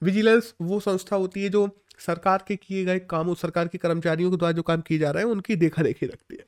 विजिलेंस 0.02 0.54
वो 0.61 0.80
संस्था 0.80 1.16
होती 1.16 1.42
है 1.42 1.49
जो 1.49 1.85
सरकार 1.99 2.44
के 2.49 2.56
किए 2.56 2.85
गए 2.85 2.99
कामों 2.99 3.35
सरकार 3.35 3.68
के 3.68 3.78
कर्मचारियों 3.78 4.30
के 4.30 4.37
द्वारा 4.37 4.52
जो 4.52 4.62
काम 4.62 4.80
किए 4.80 4.99
जा 4.99 5.11
रहे 5.11 5.25
हैं 5.25 5.30
उनकी 5.30 5.56
देखा 5.56 5.83
देखी 5.83 6.06
रखती 6.06 6.37
है। 6.37 6.44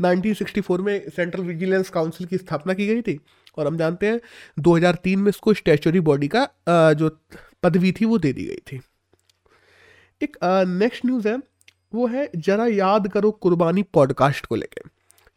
1964 0.00 0.80
में 0.80 1.08
सेंट्रल 1.10 1.42
विजिलेंस 1.42 1.90
काउंसिल 1.90 2.26
की 2.26 2.36
स्थापना 2.36 2.74
की 2.74 2.86
गई 2.86 3.02
थी। 3.02 3.18
और 3.58 3.66
हम 3.66 3.76
जानते 3.76 4.06
हैं 4.06 4.20
2003 4.58 5.18
में 5.18 5.28
इसको 5.28 5.54
स्टेचुरी 5.54 6.00
बॉडी 6.00 6.28
का 6.28 6.48
जो 6.92 7.10
पदवी 7.62 7.92
थी, 7.92 8.04
वो 8.04 8.18
दे 8.18 8.32
दी 8.32 8.44
गई 8.44 8.62
थी। 8.68 8.80
एक 10.20 10.36
नेक्स्ट 10.80 11.06
न्यूज़ 11.06 11.28
है, 11.28 11.36
वो 11.94 12.06
है, 12.06 12.28
जरा 12.36 12.66
याद 12.66 13.08
करो 13.08 13.30
कुर्बानी 13.30 13.82
पॉडकास्ट 13.82 14.46
को 14.46 14.54
लेकर 14.54 14.88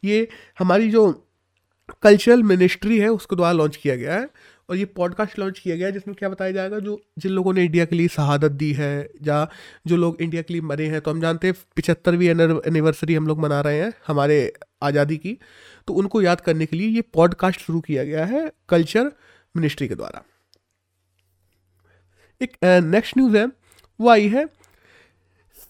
ये 0.04 0.28
हमारी 0.60 0.90
जो 0.92 1.12
कल्चरल 2.02 2.44
मिनिस्ट्री 2.44 3.00
है, 3.00 3.08
उसके 3.10 3.36
द्वारा 3.36 3.52
लॉन्च 3.52 3.76
किया 3.76 3.96
गया 3.96 4.20
है। 4.20 4.30
और 4.70 4.78
ये 4.78 4.86
पॉडकास्ट 4.88 5.38
लॉन्च 5.40 5.60
किया 5.60 5.76
गया 5.76 5.90
जिसमें 5.90 6.16
क्या 6.16 6.30
बताया 6.30 6.52
जाएगा, 6.52 6.80
जो 6.80 7.02
जिन 7.18 7.32
लोगों 7.32 7.54
ने 7.54 7.64
इंडिया 7.64 7.86
के 7.86 7.96
लिए 7.96 8.08
शहादत 8.08 8.52
दी 8.54 8.72
है, 8.74 9.08
या 9.24 9.48
जो 9.88 9.98
लोग 9.98 10.22
इंडिया 10.22 10.42
के 10.42 10.54
लिए 10.54 10.62
मरे 10.64 10.88
हैं 10.88 11.02
तो 11.02 11.12
हम 11.12 11.22
जानते 11.22 11.48
हैं 11.48 11.56
पिछहत्तरवीं 11.76 12.30
एनिवर्सरी 12.30 13.16
हम 13.16 13.28
लोग 13.28 13.40
मना 13.40 13.62
रहे 13.62 13.80
हैं, 13.80 13.94
हमारे 14.08 14.54
आज़ादी 14.84 15.18
की। 15.18 15.38
तो 15.88 15.94
उनको 15.94 16.22
याद 16.22 16.42
करने 16.42 16.66
के 16.66 16.78
लिए 16.78 16.88
ये 16.88 17.02
पॉडकास्ट 17.14 17.62
शुरू 17.62 17.80
किया 17.82 18.04
गया 18.04 18.26
है 18.26 18.52
कल्चर 18.70 19.12
मिनिस्ट्री 19.56 19.88
के 19.88 19.96
द्वारा। 19.96 20.24
एक 22.42 22.58
नेक्स्ट 22.86 23.18
न्यूज़ 23.18 23.38
है, 23.38 23.46
वो 24.00 24.10
आई 24.10 24.28
है 24.30 24.46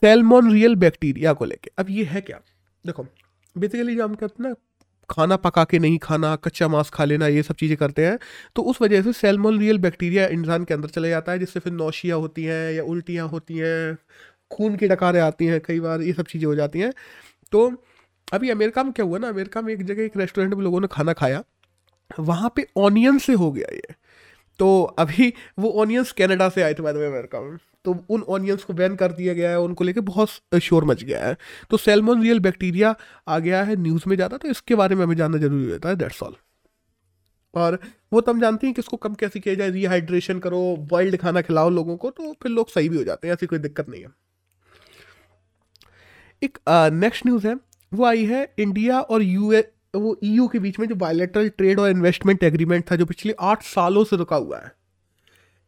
सेलमोन 0.02 0.52
रियल 0.54 0.76
बैक्टीरिया 0.78 1.34
को 1.34 1.46
लेके। 1.46 1.72
अब 1.78 1.90
ये 1.90 2.04
है 2.06 2.22
क्या? 2.22 2.40
देखो 2.86 3.06
बेसिकली 3.56 3.96
जो 3.96 4.04
हम 4.04 4.16
कहते 4.16 4.44
हैं 4.44 4.50
ना 4.50 4.56
खाना 5.10 5.36
पका 5.38 5.64
के 5.64 5.80
नहीं 5.80 5.98
खाना, 5.98 6.36
कच्चा 6.38 6.68
मांस 6.68 6.90
खा 6.90 7.06
लेना, 7.06 7.28
ये 7.28 7.44
सब 7.44 7.56
चीज़ें 7.56 7.78
करते 7.78 8.06
हैं 8.06 8.18
तो 8.56 8.62
उस 8.64 8.82
वजह 8.82 9.02
से 9.02 9.14
सेलमोन 9.16 9.60
रियल 9.60 9.78
बैक्टीरिया 9.80 10.28
इंसान 10.30 10.64
के 10.64 10.74
अंदर 10.74 10.90
चले 10.90 11.10
जाता 11.10 11.32
है, 11.32 11.40
जिससे 11.40 11.60
फिर 11.60 11.74
नौशिया 11.74 12.16
होती 12.16 12.44
हैं 12.44 12.72
या 12.74 12.84
उल्टियाँ 12.86 13.28
होती 13.30 13.58
हैं, 13.58 13.98
खून 14.52 14.76
की 14.76 14.88
डकारें 14.88 15.20
आती 15.22 15.46
हैं 15.46 15.60
कई 15.62 15.80
बार, 15.80 16.02
ये 16.02 16.14
सब 16.14 16.26
चीज़ें 16.26 16.48
हो 16.48 16.56
जाती 16.56 16.80
हैं। 16.80 16.92
तो 17.54 17.72
अभी 18.28 18.50
अमेरिका 18.50 18.84
में 18.84 18.92
क्या 18.94 19.06
हुआ 19.06 19.18
ना, 19.20 19.30
अमेरिका 19.30 19.62
में 19.62 19.74
एक 19.74 19.84
जगह, 19.84 20.04
एक 20.04 20.18
रेस्टोरेंट 20.18 20.54
में 20.54 20.64
लोगों 20.64 20.82
ने 20.82 20.88
खाना 20.92 21.14
खाया, 21.14 21.44
वहाँ 22.12 22.52
पे 22.56 22.66
ऑनियन 22.78 23.18
से 23.20 23.34
हो 23.36 23.52
गया 23.52 23.74
ये। 23.74 23.96
तो 24.60 24.84
अभी 25.00 25.34
वो 25.60 25.72
ऑनियंस 25.82 26.12
कनाडा 26.12 26.50
से 26.50 26.62
आए 26.62 26.74
थे 26.74 26.84
बाद 26.84 26.96
में 26.96 27.08
अमेरिका 27.08 27.42
में। 27.42 27.58
तो 27.86 27.96
उन 28.10 28.22
ऑनियंस 28.30 28.64
को 28.64 28.74
बैन 28.74 28.96
कर 28.96 29.12
दिया 29.12 29.34
गया 29.34 29.50
है, 29.50 29.60
उनको 29.60 29.84
लेके 29.84 30.00
बहुत 30.02 30.60
शोर 30.62 30.86
मच 30.86 31.04
गया 31.04 31.26
है। 31.26 31.38
तो 31.70 31.78
सेलमोन 31.80 32.22
रियल 32.24 32.40
बैक्टीरिया 32.40 32.96
आ 33.28 33.40
गया 33.40 33.64
है 33.64 33.76
न्यूज़ 33.78 34.04
में 34.08 34.16
ज़्यादा 34.16 34.38
तो 34.38 34.48
इसके 34.50 34.76
बारे 34.76 34.96
में 34.96 35.04
हमें 35.04 35.16
जानना 35.16 35.38
ज़रूरी 35.38 35.72
होता 35.72 35.90
है 35.90 35.96
दैट्स 35.96 36.22
ऑल 36.24 36.36
और 37.54 37.80
वो 38.14 38.22
तो 38.22 38.32
हम 38.32 38.40
जानते 38.42 38.68
हैं 38.68 38.74
कि 38.74 38.80
इसको 38.80 38.98
कम 38.98 39.14
कैसे 39.16 39.40
किया 39.40 39.56
जाए 39.56 39.70
रिहाइड्रेशन 39.72 40.40
करो 40.40 40.60
बॉइल्ड 40.90 41.18
खाना 41.18 41.42
खिलाओ 41.42 41.70
लोगों 41.72 41.96
को 41.98 42.10
तो 42.12 42.34
फिर 42.44 42.52
लोग 42.52 42.70
सही 42.70 42.90
भी 42.90 42.98
हो 42.98 43.04
जाते 43.04 43.28
हैं, 43.28 43.34
ऐसी 43.34 43.46
कोई 43.46 43.60
दिक्कत 43.60 43.90
नहीं 43.90 44.02
है। 44.02 44.10
एक 46.42 46.58
नेक्स्ट 46.94 47.26
न्यूज़ 47.26 47.48
है, 47.48 47.56
वो 47.92 48.06
आई 48.06 48.26
है 48.26 48.54
इंडिया 48.60 49.00
और 49.02 49.22
यूए 49.24 49.64
वो 49.96 50.16
ईयू 50.24 50.48
के 50.48 50.60
बीच 50.60 50.80
में 50.80 50.88
जो 50.88 50.96
बायोलेटरल 50.98 51.50
ट्रेड 51.50 51.80
और 51.80 51.90
इन्वेस्टमेंट 51.90 52.44
एग्रीमेंट 52.44 52.92
था, 52.92 52.96
जो 52.96 53.06
पिछले 53.06 53.36
आठ 53.42 53.64
सालों 53.64 54.04
से 54.04 54.16
रुका 54.16 54.36
हुआ 54.36 54.58
है। 54.58 54.72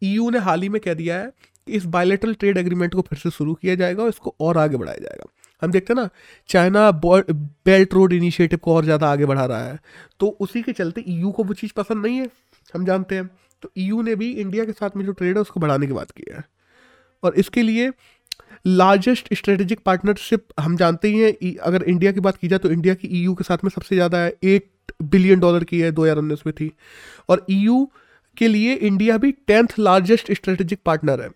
ईयू 0.01 0.29
ने 0.29 0.39
हाल 0.39 0.61
ही 0.61 0.69
में 0.69 0.79
कह 0.81 0.93
दिया 0.93 1.17
है 1.17 1.31
कि 1.69 1.77
इस 1.77 1.85
बायोलेटरल 1.87 2.33
ट्रेड 2.35 2.57
एग्रीमेंट 2.57 2.93
को 2.93 3.01
फिर 3.01 3.19
से 3.19 3.29
शुरू 3.31 3.53
किया 3.55 3.75
जाएगा 3.75 4.03
और 4.03 4.09
इसको 4.09 4.35
और 4.39 4.57
आगे 4.57 4.77
बढ़ाया 4.77 4.97
जाएगा। 4.99 5.29
हम 5.61 5.71
देखते 5.71 5.93
हैं 5.93 6.01
ना 6.01 6.09
चाइना 6.49 6.91
बेल्ट 7.01 7.93
रोड 7.93 8.13
इनिशिएटिव 8.13 8.59
को 8.59 8.75
और 8.75 8.83
ज़्यादा 8.83 9.11
आगे 9.11 9.25
बढ़ा 9.25 9.45
रहा 9.45 9.63
है। 9.63 9.79
तो 10.19 10.27
उसी 10.41 10.61
के 10.61 10.71
चलते 10.73 11.03
ईयू 11.07 11.31
को 11.31 11.43
वो 11.43 11.53
चीज़ 11.55 11.73
पसंद 11.77 12.05
नहीं 12.05 12.17
है, 12.17 12.27
हम 12.73 12.85
जानते 12.85 13.15
हैं। 13.15 13.29
तो 13.63 13.71
ईयू 13.77 14.01
ने 14.01 14.15
भी 14.15 14.31
इंडिया 14.33 14.65
के 14.65 14.71
साथ 14.71 14.97
में 14.97 15.05
जो 15.05 15.11
ट्रेड 15.13 15.35
है 15.35 15.41
उसको 15.41 15.59
बढ़ाने 15.59 15.87
की 15.87 15.93
बात 15.93 16.11
की 16.11 16.31
है। 16.31 16.43
और 17.23 17.35
इसके 17.35 17.63
लिए 17.63 17.91
लार्जेस्ट 18.65 19.33
स्ट्रेटेजिक 19.33 19.79
पार्टनरशिप 19.85 20.45
हम 20.59 20.77
जानते 20.77 21.07
ही 21.07 21.19
हैं 21.19 21.55
अगर 21.61 21.83
इंडिया 21.83 22.11
की 22.11 22.19
बात 22.19 22.37
की 22.37 22.47
जाए 22.47 22.59
तो 22.59 22.71
इंडिया 22.71 22.93
की 22.95 23.07
ईयू 23.19 23.33
के 23.33 23.43
साथ 23.43 23.63
में 23.63 23.69
सबसे 23.71 23.95
ज़्यादा 23.95 24.17
है 24.17 24.33
एट 24.45 24.69
बिलियन 25.03 25.39
डॉलर 25.39 25.63
की 25.63 25.79
है, 25.79 25.91
दो 25.91 26.03
हज़ार 26.03 26.17
उन्नीस 26.17 26.39
में 26.45 26.53
थी। 26.55 26.71
और 27.29 27.45
ईयू 27.51 27.89
के 28.37 28.47
लिए 28.47 28.73
इंडिया 28.75 29.17
भी 29.17 29.31
टेंथ 29.47 29.79
लार्जेस्ट 29.79 30.31
स्ट्रेटेजिक 30.33 30.79
पार्टनर 30.85 31.21
है। 31.21 31.29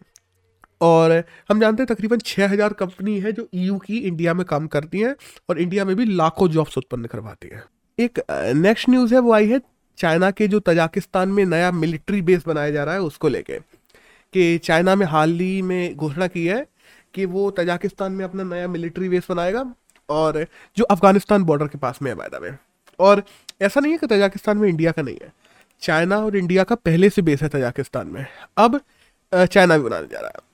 और 0.82 1.12
हम 1.50 1.60
जानते 1.60 1.84
हैं 1.84 1.88
तकरीबन 1.88 2.20
छः 2.20 2.50
हज़ार 2.50 2.74
कंपनी 2.74 3.20
है 3.20 3.32
जो 3.32 3.48
ईयू 3.56 3.78
की 3.78 3.98
इंडिया 4.00 4.34
में 4.34 4.46
काम 4.46 4.68
करती 4.68 5.00
हैं 5.00 5.16
और 5.50 5.60
इंडिया 5.60 5.86
में 5.86 5.96
भी 5.96 6.06
लाखों 6.06 6.48
जॉब्स 6.50 6.78
उत्पन्न 6.78 7.06
करवाती 7.06 7.50
हैं। 7.54 7.64
एक 7.98 8.20
नेक्स्ट 8.56 8.90
न्यूज़ 8.90 9.14
है, 9.14 9.20
वो 9.20 9.34
आई 9.34 9.48
है 9.50 9.62
चाइना 9.98 10.32
के 10.32 10.48
जो 10.48 10.60
तजाकिस्तान 10.62 11.30
में 11.30 11.46
नया 11.46 11.72
मिलिट्री 11.72 12.22
बेस 12.22 12.44
बनाया 12.48 12.72
जा 12.72 12.84
रहा 12.84 12.94
है, 12.96 13.02
उसको 13.02 13.28
लेके 13.28 13.60
कि 14.34 14.58
चाइना 14.58 14.96
में 14.96 15.06
हाल 15.06 15.32
ही 15.32 15.62
में 15.62 15.96
घोषणा 15.96 16.28
की 16.28 16.46
है 16.46 16.66
कि 17.14 17.26
वो 17.26 17.50
तजाकिस्तान 17.52 18.12
में 18.12 18.24
अपना 18.26 18.44
नया 18.46 18.68
मिलिट्री 18.68 19.10
बेस 19.10 19.28
बनाएगा 19.30 19.64
और 20.10 20.46
जो 20.78 20.84
अफ़गानिस्तान 20.86 21.44
बॉर्डर 21.44 21.68
के 21.68 21.78
पास 21.78 22.00
में 22.02 22.10
है 22.12 22.16
बाय 22.18 22.40
में 22.42 22.58
और 23.00 23.24
ऐसा 23.62 23.80
नहीं 23.80 23.92
है 23.92 23.98
कि 23.98 24.08
तजाकिस्तान 24.08 24.58
में 24.58 24.68
इंडिया 24.70 24.92
का 24.92 25.02
नहीं 25.02 25.18
है। 25.22 25.32
चाइना 25.82 26.18
और 26.18 26.36
इंडिया 26.38 26.64
का 26.64 26.76
पहले 26.76 27.10
से 27.10 27.22
बेस 27.22 27.42
है 27.44 27.50
तजाकिस्तान 27.50 28.08
में। 28.08 28.26
अब 28.58 28.80
चाइना 29.34 29.78
भी 29.78 29.84
बनाने 29.84 30.08
जा 30.08 30.20
रहा 30.20 30.30
है। 30.30 30.53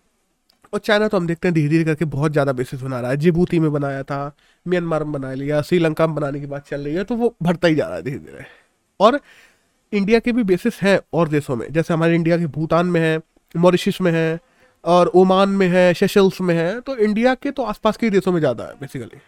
और 0.73 0.79
चाइना 0.79 1.07
तो 1.07 1.17
हम 1.17 1.27
देखते 1.27 1.47
हैं 1.47 1.53
धीरे 1.53 1.69
धीरे 1.69 1.83
करके 1.83 2.05
बहुत 2.07 2.31
ज़्यादा 2.31 2.53
बेसिस 2.53 2.81
बना 2.81 2.99
रहा 3.01 3.11
है। 3.11 3.17
जिबूती 3.17 3.59
में 3.59 3.71
बनाया 3.71 4.03
था 4.03 4.35
म्यांमार 4.65 5.03
में 5.03 5.11
बना 5.13 5.33
लिया 5.33 5.61
श्रीलंका 5.61 6.07
में 6.07 6.15
बनाने 6.15 6.39
की 6.39 6.45
बात 6.45 6.67
चल 6.67 6.81
रही 6.81 6.95
है 6.95 7.03
तो 7.03 7.15
वो 7.15 7.33
बढ़ता 7.43 7.67
ही 7.67 7.75
जा 7.75 7.87
रहा 7.87 7.95
है 7.95 8.03
धीरे 8.03 8.17
धीरे 8.19 8.45
और 8.99 9.19
इंडिया 9.93 10.19
के 10.19 10.31
भी 10.31 10.43
बेसिस 10.43 10.81
हैं 10.81 10.99
और 11.13 11.29
देशों 11.29 11.55
में। 11.55 11.65
जैसे 11.71 11.93
हमारे 11.93 12.15
इंडिया 12.15 12.37
के 12.37 12.47
भूटान 12.47 12.87
में 12.87 12.99
है 13.01 13.19
मॉरिशस 13.55 13.97
में 14.01 14.11
है, 14.11 14.39
और 14.83 15.07
ओमान 15.15 15.49
में 15.51 15.67
है 15.67 15.93
शेशल्स 15.93 16.39
में 16.41 16.53
है 16.55 16.79
तो 16.81 16.95
इंडिया 16.97 17.33
के 17.35 17.51
तो 17.51 17.63
आसपास 17.63 17.97
के 17.97 18.09
देशों 18.09 18.31
में 18.31 18.39
ज़्यादा 18.39 18.63
है 18.63 18.73
बेसिकली 18.81 19.19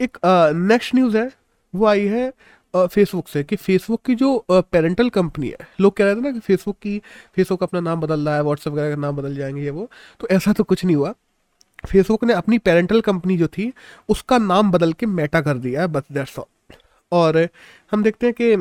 एक 0.00 0.18
नेक्स्ट 0.24 0.94
न्यूज़ 0.94 1.16
है, 1.16 1.30
वो 1.74 1.86
आई 1.86 2.06
है 2.06 2.32
फेसबुक 2.74 3.28
से 3.28 3.42
कि 3.44 3.56
फेसबुक 3.56 4.02
की 4.06 4.14
जो 4.14 4.44
पेरेंटल 4.50 5.08
कंपनी 5.10 5.48
है, 5.48 5.56
लोग 5.80 5.96
कह 5.96 6.04
रहे 6.04 6.14
थे 6.14 6.20
ना 6.20 6.30
कि 6.30 6.40
फेसबुक 6.40 6.76
की 6.78 6.98
फेसबुक 7.36 7.62
अपना 7.62 7.80
नाम 7.80 8.00
बदल 8.00 8.20
रहा 8.20 8.34
है 8.34 8.42
व्हाट्सएप 8.42 8.72
वगैरह 8.72 8.90
का 8.90 9.00
नाम 9.00 9.16
बदल 9.16 9.34
जाएँगे 9.36 9.62
ये 9.62 9.70
वो 9.70 9.88
तो 10.20 10.28
ऐसा 10.30 10.52
तो 10.52 10.64
कुछ 10.64 10.84
नहीं 10.84 10.96
हुआ। 10.96 11.12
फेसबुक 11.84 12.24
ने 12.24 12.32
अपनी 12.34 12.58
पेरेंटल 12.60 13.00
कंपनी 13.00 13.36
जो 13.36 13.46
थी, 13.48 13.72
उसका 14.08 14.38
नाम 14.38 14.70
बदल 14.70 14.92
के 14.92 15.06
मेटा 15.08 15.40
कर 15.40 15.58
दिया 15.58 15.80
है, 15.80 15.86
बस 15.88 16.02
दैट्स 16.12 16.38
ऑल 16.38 16.44
और 17.12 17.48
हम 17.92 18.02
देखते 18.02 18.26
हैं 18.26 18.34
कि 18.34 18.52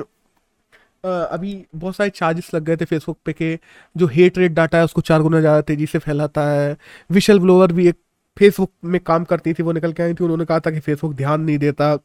अभी 1.03 1.65
बहुत 1.75 1.95
सारे 1.95 2.09
चार्जेस 2.09 2.49
लग 2.55 2.63
गए 2.63 2.75
थे 2.77 2.85
फेसबुक 2.85 3.17
पे 3.25 3.33
के 3.33 3.57
जो 3.95 4.07
हेट 4.07 4.37
रेट 4.37 4.51
डाटा 4.53 4.77
है, 4.77 4.83
उसको 4.83 5.01
चार 5.01 5.21
गुना 5.21 5.39
ज़्यादा 5.39 5.61
तेज़ी 5.61 5.85
से 5.85 5.99
फैलाता 5.99 6.49
है। 6.49 6.75
विशल 7.09 7.39
ब्लोवर 7.39 7.71
भी 7.71 7.87
एक 7.87 7.97
फेसबुक 8.37 8.71
में 8.85 8.99
काम 9.01 9.23
करती 9.23 9.53
थी, 9.53 9.63
वो 9.63 9.71
निकल 9.71 9.93
के 9.93 10.03
आई 10.03 10.13
थी, 10.13 10.23
उन्होंने 10.23 10.45
कहा 10.45 10.59
था 10.59 10.71
कि 10.71 10.79
फेसबुक 10.79 11.13
ध्यान 11.13 11.41
नहीं 11.41 11.57
देता। 11.57 11.97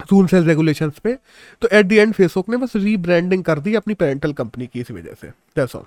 रूल्स 0.00 0.34
एंड 0.34 0.46
रेगुलेशन 0.46 0.92
पे 1.04 1.16
तो 1.62 1.68
एट 1.72 1.86
दी 1.86 1.96
एंड 1.96 2.12
फेसबुक 2.14 2.48
ने 2.48 2.56
बस 2.56 2.76
रीब्रांडिंग 2.76 3.44
कर 3.44 3.58
दी 3.58 3.74
अपनी 3.74 3.94
पेरेंटल 3.94 4.32
कंपनी 4.32 4.66
की 4.66 4.80
इस 4.80 4.90
वजह 4.90 5.14
से। 5.20 5.28
दैट्स 5.28 5.76
ऑल 5.76 5.84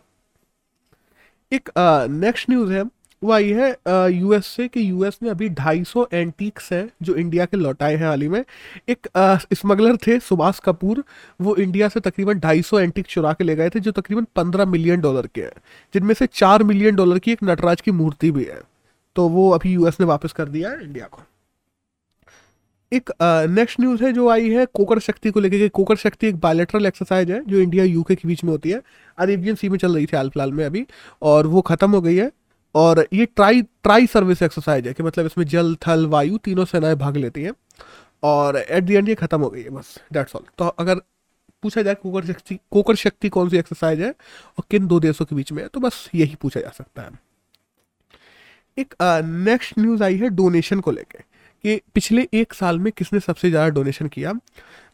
एक 1.51 1.69
नेक्स्ट 2.09 2.45
uh, 2.45 2.49
न्यूज़ 2.49 2.71
है 2.73 2.83
वो 3.21 3.31
आई 3.31 3.49
है 3.49 3.69
यूएस 4.11 4.45
से 4.45 4.67
कि 4.67 4.89
यूएस 4.89 5.17
ने 5.23 5.29
अभी 5.29 5.49
250 5.51 6.05
एंटीक्स 6.13 6.71
हैं 6.73 6.89
जो 7.01 7.15
इंडिया 7.15 7.45
के 7.45 7.57
लौटाए 7.57 7.95
हैं 7.95 8.05
हाल 8.05 8.21
ही 8.21 8.27
में। 8.27 8.43
एक 8.89 9.07
स्मगलर 9.53 9.97
थे 9.97 10.19
सुभाष 10.19 10.59
कपूर 10.59 11.03
वो 11.41 11.55
इंडिया 11.55 11.87
से 11.89 11.99
तकरीबन 11.99 12.39
250 12.39 12.79
एंटीक 12.79 13.05
चुरा 13.05 13.31
के 13.33 13.43
ले 13.43 13.55
गए 13.55 13.69
थे 13.69 13.79
जो 13.79 13.91
तकरीबन 13.91 14.25
15 14.35 14.67
मिलियन 14.67 15.01
डॉलर 15.01 15.27
के 15.35 15.41
हैं 15.41 15.51
जिनमें 15.93 16.13
से 16.13 16.27
4 16.27 16.63
मिलियन 16.63 16.95
डॉलर 16.95 17.19
की 17.19 17.31
एक 17.31 17.43
नटराज 17.43 17.81
की 17.81 17.91
मूर्ति 17.91 18.31
भी 18.31 18.43
है। 18.43 18.61
तो 19.15 19.27
वो 19.29 19.49
अभी 19.51 19.73
यूएस 19.73 19.99
ने 19.99 20.05
वापस 20.05 20.33
कर 20.33 20.49
दिया 20.49 20.69
है 20.69 20.83
इंडिया 20.83 21.07
को। 21.11 21.21
एक 22.91 23.09
नेक्स्ट 23.49 23.79
न्यूज़ 23.79 24.03
है 24.03 24.11
जो 24.13 24.27
आई 24.29 24.49
है 24.49 24.65
कोकर 24.73 24.99
शक्ति 24.99 25.31
को 25.31 25.39
लेकर 25.39 25.67
कोकर 25.69 25.95
शक्ति 25.97 26.27
एक 26.27 26.35
बायोलेटरल 26.39 26.85
एक्सरसाइज 26.85 27.31
है 27.31 27.43
जो 27.45 27.59
इंडिया 27.59 27.83
यूके 27.83 28.15
के 28.15 28.27
बीच 28.27 28.43
में 28.43 28.51
होती 28.51 28.69
है। 28.69 28.81
अरेबियन 29.17 29.55
सी 29.55 29.69
में 29.69 29.77
चल 29.77 29.95
रही 29.95 30.05
थी 30.05 30.17
हाल 30.17 30.29
फ़िलहाल 30.29 30.51
में 30.51 30.63
अभी, 30.65 30.85
और 31.21 31.47
वो 31.47 31.61
ख़त्म 31.61 31.91
हो 31.91 32.01
गई 32.01 32.15
है। 32.15 32.31
और 32.75 33.05
ये 33.13 33.25
ट्राई 33.27 33.61
ट्राई 33.61 34.07
सर्विस 34.07 34.41
एक्सरसाइज 34.43 34.87
है 34.87 34.93
कि 34.93 35.03
मतलब 35.03 35.25
इसमें 35.25 35.45
जल, 35.45 35.75
थल, 35.87 36.05
वायु 36.07 36.37
तीनों 36.37 36.65
सेनाएँ 36.65 36.95
भाग 36.95 37.17
लेती 37.17 37.43
हैं। 37.43 37.53
और 38.23 38.57
एट 38.57 38.83
द 38.83 38.91
एंड 38.91 39.09
ये 39.09 39.15
खत्म 39.15 39.41
हो 39.41 39.49
गई 39.49 39.61
है 39.61 39.69
बस 39.69 39.97
डेट्स 40.13 40.35
ऑल 40.35 40.43
तो 40.57 40.65
अगर 40.65 41.01
पूछा 41.63 41.81
जाए 41.81 41.95
कोकर 41.95 42.25
शक्ति 42.25 42.59
कोकर 42.71 42.95
शक्ति 42.95 43.29
कौन 43.29 43.49
सी 43.49 43.57
एक्सरसाइज 43.57 44.01
है 44.01 44.09
और 44.09 44.63
किन 44.71 44.87
दो 44.87 44.99
देशों 44.99 45.25
के 45.25 45.35
बीच 45.35 45.51
में 45.51 45.61
है 45.63 45.67
तो 45.69 45.79
बस 45.79 46.09
यही 46.15 46.35
पूछा 46.41 46.59
जा 46.59 46.69
सकता 46.69 47.01
है। 47.01 47.09
एक 48.77 48.93
नेक्स्ट 49.25 49.79
न्यूज़ 49.79 50.03
आई 50.03 50.17
है 50.17 50.29
डोनेशन 50.31 50.79
को 50.79 50.91
लेकर 50.91 51.23
कि 51.63 51.81
पिछले 51.95 52.27
एक 52.33 52.53
साल 52.53 52.79
में 52.79 52.91
किसने 52.91 53.19
सबसे 53.19 53.49
ज़्यादा 53.49 53.69
डोनेशन 53.75 54.07
किया? 54.07 54.33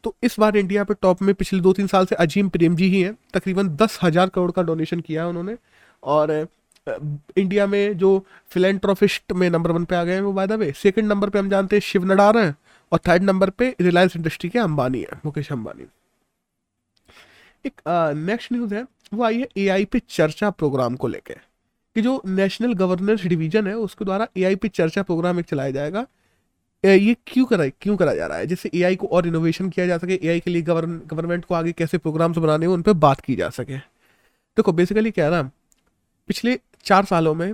तो 0.03 0.15
इस 0.23 0.39
बार 0.39 0.57
इंडिया 0.57 0.83
पे 0.83 0.93
टॉप 1.01 1.21
में 1.21 1.33
पिछले 1.35 1.59
दो 1.61 1.73
तीन 1.73 1.87
साल 1.87 2.05
से 2.05 2.15
अजीम 2.17 2.49
प्रेम 2.49 2.75
जी 2.75 2.87
ही 2.89 3.01
हैं। 3.01 3.17
तकरीबन 3.33 3.69
दस 3.77 3.99
हज़ार 4.03 4.29
करोड़ 4.29 4.51
का 4.51 4.61
डोनेशन 4.63 4.99
किया 5.01 5.23
है 5.23 5.29
उन्होंने। 5.29 5.55
और 6.03 6.31
इंडिया 7.37 7.65
में 7.67 7.97
जो 7.97 8.25
फिलेंट्रोफिस्ट 8.51 9.33
में 9.33 9.49
नंबर 9.49 9.71
वन 9.71 9.85
पे 9.85 9.95
आ 9.95 10.03
गए 10.03 10.13
हैं 10.13 10.21
वो 10.21 10.33
by 10.33 10.47
the 10.47 10.51
way 10.53 10.71
second 10.77 11.07
number 11.07 11.29
पे 11.29 11.39
हम 11.39 11.49
जानते 11.49 11.75
हैं 11.75 11.81
शिव 11.81 12.05
नडार 12.05 12.37
हैं 12.37 12.55
और 12.91 12.99
थर्ड 13.07 13.23
नंबर 13.23 13.49
पे 13.49 13.75
रिलायंस 13.81 14.15
इंडस्ट्री 14.15 14.49
के 14.49 14.59
अंबानी 14.59 15.01
है, 15.01 15.19
मुकेश 15.25 15.51
अंबानी। 15.51 15.85
एक 17.65 17.81
नेक्स्ट 18.17 18.51
न्यूज़ 18.51 18.73
है, 18.75 18.85
वो 19.13 19.23
आई 19.23 19.39
है 19.39 19.77
ए 19.77 19.85
पे 19.85 19.99
चर्चा 20.09 20.49
प्रोग्राम 20.51 20.95
को 20.95 21.07
लेकर 21.07 21.39
कि 21.95 22.01
जो 22.01 22.21
नेशनल 22.27 22.73
गवर्नेंस 22.75 23.23
डिवीज़न 23.25 23.67
है 23.67 23.75
उसके 23.77 24.05
द्वारा 24.05 24.27
ए 24.37 24.55
पे 24.55 24.67
चर्चा 24.69 25.03
प्रोग्राम 25.03 25.39
एक 25.39 25.45
चलाया 25.45 25.71
जाएगा। 25.71 26.05
ये 26.83 27.15
क्यों 27.27 27.45
करा 27.45 27.67
क्यों 27.81 27.95
करा 27.97 28.13
जा 28.15 28.25
रहा 28.27 28.37
है? 28.37 28.45
जिससे 28.45 28.69
ए 28.75 28.95
को 28.95 29.07
और 29.07 29.27
इनोवेशन 29.27 29.69
किया 29.69 29.85
जा 29.87 29.97
सके 29.97 30.19
एआई 30.23 30.39
के 30.39 30.51
लिए 30.51 30.61
गवर्नमेंट 30.61 31.45
को 31.45 31.55
आगे 31.55 31.71
कैसे 31.71 31.97
प्रोग्राम्स 31.97 32.37
बनाने 32.37 32.65
हैं, 32.65 32.73
उन 32.73 32.81
पर 32.81 32.93
बात 32.93 33.19
की 33.19 33.35
जा 33.35 33.49
सके। 33.49 33.77
देखो 33.77 34.71
बेसिकली 34.71 35.11
क्या 35.11 35.29
ना, 35.29 35.41
पिछले 36.29 36.59
चार 36.85 37.05
सालों 37.05 37.33
में 37.35 37.53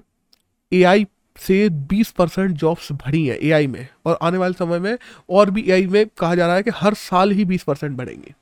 एआई 0.72 1.06
से 1.38 1.70
20 1.70 2.12
परसेंट 2.12 2.52
जॉब्स 2.52 2.92
बढ़ी 2.92 3.26
हैं 3.28 3.38
एआई 3.38 3.68
में, 3.68 3.88
और 4.06 4.18
आने 4.22 4.38
वाले 4.38 4.54
समय 4.54 4.80
में 4.80 4.98
और 5.30 5.50
भी 5.50 5.64
एआई 5.68 5.86
में 5.88 6.06
कहा 6.20 6.36
जा 6.36 6.48
रहा 6.48 6.56
है 6.56 6.64
कि 6.64 6.72
हर 6.76 6.94
साल 6.94 7.32
ही 7.32 7.46
20 7.46 7.64
परसेंट 7.64 7.98
बढ़ेंगे। 7.98 8.34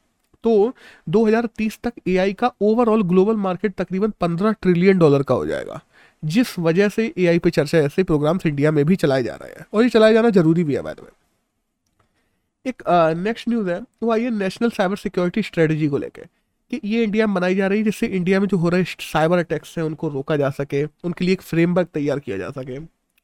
तो 0.44 0.74
2030 1.10 1.80
तक 1.84 1.94
एआई 2.08 2.34
का 2.34 2.52
ओवरऑल 2.62 3.04
ग्लोबल 3.04 3.36
मार्केट 3.38 3.74
तकरीबन 3.76 4.14
15 4.22 4.56
ट्रिलियन 4.62 4.98
डॉलर 4.98 5.24
का 5.24 5.36
हो 5.36 5.46
जाएगा। 5.46 5.82
जिस 6.26 6.58
वजह 6.60 6.90
से 6.90 7.14
ए 7.18 7.38
पे 7.40 7.50
चर्चा, 7.50 7.78
ऐसे 7.78 8.04
प्रोग्राम्स 8.04 8.46
इंडिया 8.46 8.72
में 8.72 8.84
भी 8.86 8.96
चलाए 8.96 9.24
जा 9.24 9.36
रहे 9.36 9.50
हैं। 9.50 9.66
और 9.74 9.84
ये 9.84 9.90
चलाया 9.90 10.14
जाना 10.14 10.30
ज़रूरी 10.30 10.64
भी 10.64 10.76
है 10.76 10.82
बाय 10.82 10.94
द 10.94 11.00
वे 11.00 12.70
एक 12.70 12.84
नेक्स्ट 13.18 13.50
न्यूज़ 13.50 13.70
है। 13.70 13.80
वो 14.04 14.12
आई 14.12 14.24
है 14.24 14.30
नेशनल 14.30 14.70
साइबर 14.70 14.96
सिक्योरिटी 14.96 15.42
स्ट्रेटजी 15.42 15.88
को 15.88 15.98
लेकर 15.98 16.28
कि 16.72 16.80
ये 16.86 17.04
इंडिया 17.04 17.28
में 17.28 17.34
बनाई 17.34 17.56
जा 17.56 17.68
रही 17.68 17.80
है, 17.80 17.86
जिससे 17.86 18.08
इंडिया 18.08 18.40
में 18.40 18.48
जो 18.48 18.58
हो 18.58 18.70
रहे 18.70 18.84
साइबर 18.84 19.38
अटैक्स 19.38 19.78
हैं, 19.78 19.86
उनको 19.86 20.10
रोका 20.10 20.38
जा 20.38 20.50
सके, 20.50 20.84
उनके 20.84 21.26
लिए 21.26 21.34
एक 21.34 21.42
फ्रेमवर्क 21.42 21.88
तैयार 21.94 22.20
किया 22.20 22.38
जा 22.38 22.50
सके, 22.50 22.80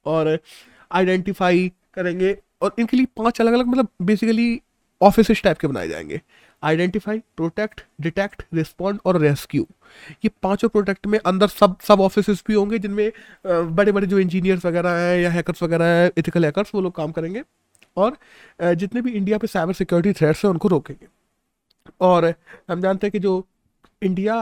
और 0.05 0.39
आइडेंटिफाई 0.91 1.71
करेंगे। 1.93 2.37
और 2.61 2.75
इनके 2.79 2.97
लिए 2.97 3.05
पाँच 3.17 3.41
अलग 3.41 3.53
अलग 3.53 3.67
मतलब 3.67 3.87
बेसिकली 4.01 4.61
ऑफ़िस 5.01 5.43
टाइप 5.43 5.57
के 5.57 5.67
बनाए 5.67 5.87
जाएँगे। 5.87 6.21
आइडेंटिफाई, 6.63 7.19
प्रोटेक्ट, 7.37 7.81
डिटेक्ट, 8.01 8.43
रिस्पॉन्ड 8.53 8.99
और 9.05 9.19
रेस्क्यू। 9.21 9.65
ये 10.25 10.29
पाँचों 10.43 10.69
प्रोटेक्ट 10.69 11.07
में 11.07 11.17
अंदर 11.19 11.47
सब 11.49 11.77
सब 11.81 12.01
ऑफ़िस 12.01 12.43
भी 12.47 12.53
होंगे 12.53 12.79
जिनमें 12.79 13.11
बड़े 13.47 13.91
बड़े 13.91 14.07
जो 14.07 14.19
इंजीनियर्स 14.19 14.65
वगैरह 14.65 14.97
हैं 14.99 15.17
या 15.19 15.29
हैकर्स 15.31 15.63
वगैरह 15.63 15.85
हैं 15.85 16.11
इथिकल 16.17 16.45
हैकर्स 16.45 16.71
वो 16.75 16.81
लोग 16.81 16.95
काम 16.95 17.11
करेंगे 17.11 17.43
और 17.97 18.17
जितने 18.75 19.01
भी 19.01 19.11
इंडिया 19.11 19.37
पे 19.37 19.47
साइबर 19.47 19.73
सिक्योरिटी 19.73 20.13
थ्रेट्स 20.19 20.43
हैं 20.45 20.51
उनको 20.51 20.67
रोकेंगे। 20.67 21.07
और, 22.01 22.33
हम 22.71 22.81
जानते 22.81 23.07
हैं 23.07 23.11
कि 23.11 23.19
जो 23.19 23.45
India 24.01 24.35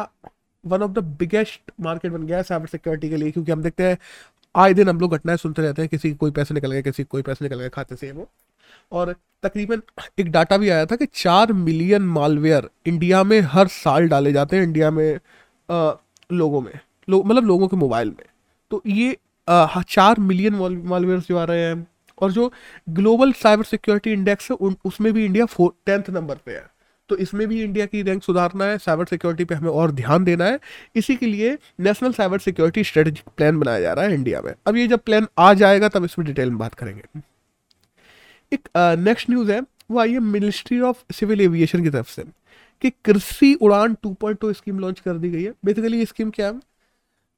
one 0.63 0.81
of 0.83 0.91
the 0.91 0.99
biggest 1.19 1.71
market 1.81 2.11
बन 2.11 2.25
गया 2.27 2.37
है 2.37 2.43
साइबर 2.43 2.67
सिक्योरिटी 2.67 3.09
के 3.09 3.17
लिए, 3.17 3.31
क्योंकि 3.31 3.51
हम 3.51 3.61
देखते 3.63 3.83
हैं, 3.83 3.97
आए 4.55 4.73
दिन 4.73 4.89
हम 4.89 4.99
लोग 4.99 5.13
घटनाएँ 5.15 5.37
सुनते 5.37 5.61
रहते 5.61 5.81
हैं, 5.81 5.89
किसी 5.89 6.13
कोई 6.13 6.31
पैसे 6.31 6.53
निकल 6.53 6.71
गए, 6.71 6.81
किसी 6.81 7.03
कोई 7.03 7.21
पैसे 7.21 7.45
निकल 7.45 7.59
गए 7.59 7.69
खाते 7.69 7.95
से, 7.95 8.11
वो। 8.11 8.29
और 8.91 9.15
तकरीबन 9.43 9.81
एक 10.19 10.31
डाटा 10.31 10.57
भी 10.57 10.69
आया 10.69 10.85
था 10.85 10.95
कि 10.95 11.05
चार 11.13 11.53
मिलियन 11.53 12.01
मालवेयर 12.09 12.69
इंडिया 12.85 13.23
में 13.23 13.39
हर 13.41 13.67
साल 13.67 14.07
डाले 14.07 14.31
जाते 14.33 14.55
हैं 14.55 14.63
इंडिया 14.63 14.91
में 14.91 15.15
आ, 15.69 15.93
लोगों 16.31 16.61
में 16.61 16.71
लो, 17.07 17.23
मतलब 17.23 17.45
लोगों 17.45 17.67
के 17.67 17.77
मोबाइल 17.77 18.09
में। 18.09 18.25
तो 18.71 18.81
ये 18.87 19.17
आ, 19.47 19.81
चार 19.81 20.19
मिलियन 20.19 20.55
मालवेयर 20.85 21.19
जो 21.19 21.37
आ 21.37 21.43
रहे 21.43 21.63
हैं 21.63 21.87
और 22.17 22.31
जो 22.31 22.51
ग्लोबल 22.89 23.31
साइबर 23.33 23.63
सिक्योरिटी 23.63 24.11
इंडेक्स 24.11 24.51
है 24.51 24.57
उसमें 24.85 25.11
भी 25.13 25.25
इंडिया 25.25 25.45
फोर 25.45 25.73
टेंथ 25.85 26.09
नंबर 26.09 26.35
पे 26.35 26.51
है। 26.51 26.69
तो 27.09 27.15
इसमें 27.17 27.47
भी 27.47 27.61
इंडिया 27.63 27.85
की 27.85 28.01
रैंक 28.01 28.23
सुधारना 28.23 28.65
है 28.65 28.77
साइबर 28.77 29.05
सिक्योरिटी 29.05 29.45
पे 29.45 29.55
हमें 29.55 29.69
और 29.69 29.91
ध्यान 29.91 30.23
देना 30.23 30.45
है। 30.45 30.59
इसी 30.95 31.15
के 31.15 31.25
लिए 31.25 31.57
national 31.79 32.11
cyber 32.13 32.39
security 32.39 32.83
strategic 32.83 33.33
plan 33.37 33.59
बनाया 33.59 33.79
जा 33.79 33.93
रहा 33.93 34.05
है 34.05 34.13
इंडिया 34.13 34.41
में। 34.41 34.53
अब 34.67 34.77
ये 34.77 34.87
जब 34.87 34.99
प्लान 34.99 35.27
आ 35.37 35.53
जाएगा 35.53 35.89
तब 35.89 36.05
इसमें 36.05 36.25
डिटेल 36.27 36.49
में 36.49 36.57
बात 36.57 36.73
करेंगे। 36.73 37.19
एक 38.51 38.67
नेक्स्ट 38.99 39.29
न्यूज़ 39.29 39.51
है, 39.51 39.61
वो 39.91 39.99
आई 39.99 40.13
है 40.13 40.19
मिनिस्ट्री 40.19 40.79
ऑफ़ 40.81 41.03
सिविल 41.13 41.41
एविएशन 41.41 41.83
की 41.83 41.89
तरफ़ 41.89 42.09
से, 42.11 42.23
कि 42.81 42.89
कृषि 43.05 43.53
उड़ान 43.61 43.95
2.0 44.03 44.53
स्कीम 44.53 44.79
लॉन्च 44.79 44.99
कर 44.99 45.17
दी 45.17 45.29
गई 45.29 45.43
है। 45.43 45.53
बेसिकली 45.65 45.97
ये 45.99 46.05
स्कीम 46.05 46.29
क्या 46.29 46.47
है? 46.47 46.59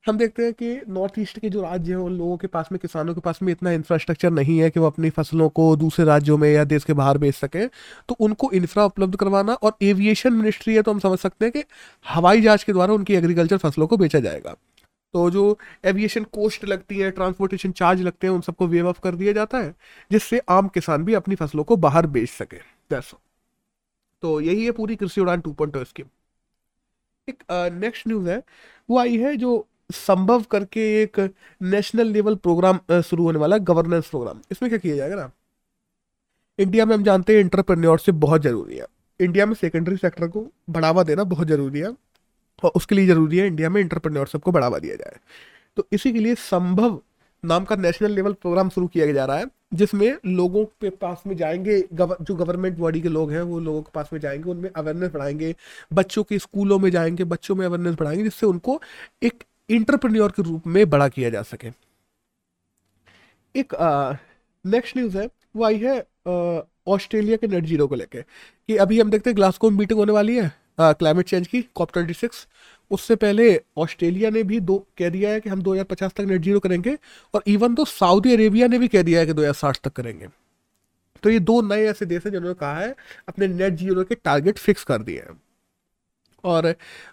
हम 0.06 0.18
देखते 0.18 0.44
हैं 0.44 0.54
कि 0.54 0.76
नॉर्थ 0.90 1.20
ईस्ट 1.20 1.40
के 1.40 1.50
जो 1.50 1.62
राज्य 1.62 1.92
हैं, 1.92 2.00
उन 2.00 2.18
लोगों 2.18 2.38
के 2.38 2.48
पास 2.48 2.70
में, 2.72 2.80
किसानों 2.80 3.14
के 3.16 3.22
पास 3.22 3.40
में 3.44 3.52
इतना 3.52 3.72
इंफ्रास्ट्रक्चर 3.72 4.32
नहीं 4.32 4.58
है 4.60 4.70
कि 4.70 4.80
वो 4.80 4.88
अपनी 4.88 5.10
फ़सलों 5.10 5.48
को 5.50 5.76
दूसरे 5.76 6.06
राज्यों 6.06 6.38
में 6.38 6.50
या 6.54 6.64
देश 6.64 6.84
के 6.84 6.94
बाहर 6.94 7.18
बेच 7.18 7.36
सकें। 7.36 7.68
तो 8.10 8.16
उनको 8.20 8.52
इंफ्रा 8.52 8.86
उपलब्ध 8.86 9.16
करवाना, 9.16 9.54
और 9.54 9.76
एविएशन 9.82 10.34
मिनिस्ट्री 10.34 10.76
है 10.76 10.82
तो 10.82 10.92
हम 10.94 11.00
समझ 11.00 11.20
सकते 11.20 11.46
हैं 11.46 11.52
कि 11.52 11.64
हवाई 12.06 12.42
जहाज़ 12.42 12.66
के 12.66 12.74
द्वारा 12.74 12.94
उनकी 12.94 13.14
एग्रीकल्चर 13.14 13.58
फ़सलों 13.58 13.88
को 13.88 13.98
बेचा 13.98 14.20
जाएगा। 14.20 14.56
तो 15.14 15.30
जो 15.32 15.58
एविएशन 15.86 16.24
कोस्ट 16.34 16.66
लगती 16.66 17.00
है 17.00 17.10
ट्रांसपोर्टेशन 17.12 17.72
चार्ज 17.74 18.02
लगते 18.02 18.28
हैं, 18.28 18.34
उन 18.34 18.42
सबको 18.42 18.68
वेव 18.68 18.88
ऑफ़ 18.88 19.00
कर 19.04 19.16
दिया 19.16 19.34
जाता 19.34 19.58
है, 19.58 19.74
जिससे 20.12 20.40
आम 20.50 20.68
किसान 20.70 21.04
भी 21.06 21.14
अपनी 21.14 21.36
फ़सलों 21.36 21.64
को 21.64 21.76
बाहर 21.78 22.08
बेच 22.08 22.30
सके। 22.30 22.58
दैट्स 22.92 23.14
तो 24.24 24.40
यही 24.42 24.66
है 24.66 24.72
पूरी 24.72 24.96
Krishi 24.96 25.22
Udan 25.22 25.42
two 25.42 25.52
point 25.54 25.78
scheme 25.88 26.06
एक 27.28 27.44
नेक्स्ट 27.74 28.08
न्यूज़ 28.08 28.30
है। 28.30 28.42
वो 28.90 28.98
आई 29.00 29.18
है 29.18 29.36
जो 29.38 29.68
संभव 29.94 30.42
करके 30.52 30.82
एक 31.02 31.20
नेशनल 31.62 32.08
लेवल 32.08 32.36
प्रोग्राम 32.38 32.80
शुरू 33.02 33.24
होने 33.24 33.40
वाला 33.40 33.58
गवर्नेंस 33.60 34.08
प्रोग्राम 34.08 34.40
इसमें 34.52 34.70
क्या 34.70 34.80
किया 34.80 34.96
जाएगा 34.96 35.16
ना? 35.16 35.32
इंडिया 36.60 36.86
में 36.86 36.96
हम 36.96 37.04
जानते 37.04 37.34
हैं 37.34 37.42
इंटरप्रेन्योरशिप 37.42 38.16
बहुत 38.18 38.42
ज़रूरी 38.42 38.78
है। 38.78 38.86
इंडिया 39.20 39.46
में 39.46 39.54
सेकेंडरी 39.54 39.98
सेक्टर 39.98 40.28
को 40.28 40.46
बढ़ावा 40.70 41.04
देना 41.04 41.24
बहुत 41.26 41.48
ज़रूरी 41.48 41.80
है। 41.80 41.92
और 42.64 42.72
उसके 42.76 42.96
लिए 42.96 43.08
ज़रूरी 43.08 43.38
है 43.38 43.48
इंडिया 43.48 43.70
में 43.70 43.82
इंटरप्रेन्योरशिप 43.82 44.42
को 44.44 44.52
बढ़ावा 44.52 44.80
दिया 44.80 44.96
जाए। 44.96 45.18
तो 45.78 45.88
इसी 45.94 46.12
के 46.14 46.20
लिए 46.20 46.36
संभव 46.36 47.02
नाम 47.44 47.64
का 47.66 47.76
नेशनल 47.76 48.12
लेवल 48.12 48.34
प्रोग्राम 48.34 48.70
शुरू 48.70 48.88
किया 48.88 49.12
जा 49.12 49.26
रहा 49.26 49.38
है, 49.38 49.46
जिसमें 49.74 50.18
लोगों 50.28 50.64
के 50.66 50.90
पास 50.92 51.24
में 51.28 51.36
जाएँगे 51.38 51.80
जो 51.94 52.36
गवर्नमेंट 52.36 52.78
बॉडी 52.78 53.02
के 53.02 53.10
लोग 53.10 53.32
हैं, 53.32 53.42
वो 53.42 53.60
लोगों 53.60 53.82
के 53.82 53.92
पास 53.94 54.10
में 54.14 54.20
जाएँगे, 54.20 54.50
उनमें 54.52 54.70
अवेयरनेस 54.72 55.12
बढ़ाएँगे, 55.12 55.56
बच्चों 55.94 56.24
के 56.24 56.40
स्कूलों 56.40 56.80
में 56.80 56.90
जाएँगे, 56.92 57.24
बच्चों 57.26 57.56
में 57.56 57.66
अवेयरनेस 57.66 57.96
बढ़ाएँगे, 57.96 58.24
जिससे 58.24 58.46
उनको 58.46 58.80
एक 59.24 59.44
इंटरप्रन्योर 59.70 60.32
के 60.32 60.44
रूप 60.44 60.68
में 60.68 60.90
बड़ा 60.90 61.08
किया 61.10 61.30
जा 61.30 61.42
सके। 61.44 61.68
एक 63.56 63.74
नेक्स्ट 64.66 64.98
न्यूज़ 64.98 65.18
है, 65.18 65.30
वो 65.56 65.64
आई 65.66 65.78
है 65.78 66.00
ऑस्ट्रेलिया 66.88 67.38
के 67.38 67.48
नेट 67.48 67.66
ज़ीरो 67.66 67.88
को 67.88 67.96
लेके, 67.96 68.22
कि 68.22 68.76
अभी 68.78 69.00
हम 69.00 69.10
देखते 69.12 69.30
हैं 69.30 69.36
ग्लासको 69.38 69.70
मीटिंग 69.72 70.00
होने 70.00 70.14
वाली 70.14 70.36
है। 70.38 70.52
क्लाइमेट 70.80 71.26
चेंज 71.26 71.48
की 71.48 71.62
कॉप 71.76 71.92
ट्वेंटी 71.94 72.14
सिक्स 72.14 72.48
उससे 72.92 73.16
पहले 73.16 73.62
ऑस्ट्रेलिया 73.78 74.30
ने 74.30 74.44
भी 74.44 74.60
दो, 74.60 74.78
कह 74.98 75.10
दिया 75.10 75.30
है 75.30 75.40
कि 75.40 75.50
हम 75.50 75.62
2050 75.62 76.14
तक 76.14 76.22
नेट 76.22 76.42
ज़ीरो 76.42 76.60
करेंगे 76.60 76.98
और 77.34 77.44
इवन 77.48 77.76
तो 77.76 77.86
सऊदी 77.86 78.34
अरेबिया 78.34 78.68
ने 78.68 78.80
भी 78.80 78.88
कह 78.88 79.02
दिया 79.04 79.20
है 79.20 79.26
कि 79.26 79.34
2060 79.34 79.80
तक 79.84 79.94
करेंगे। 79.94 80.28
तो 81.24 81.30
ये 81.30 81.40
दो 81.40 81.62
नए 81.62 81.86
ऐसे 81.90 82.06
देश 82.06 82.26
हैं 82.26 82.32
जिन्होंने 82.32 82.54
कहा 82.60 82.80
है, 82.80 82.96
अपने 83.30 83.48
नेट 83.48 83.74
ज़ीरो 83.74 84.04
के 84.04 84.16
टारगेट 84.16 84.58
फिक्स 84.60 84.84
कर 84.84 85.02
दिए 85.02 85.20
हैं। 85.20 85.40
और 86.44 86.66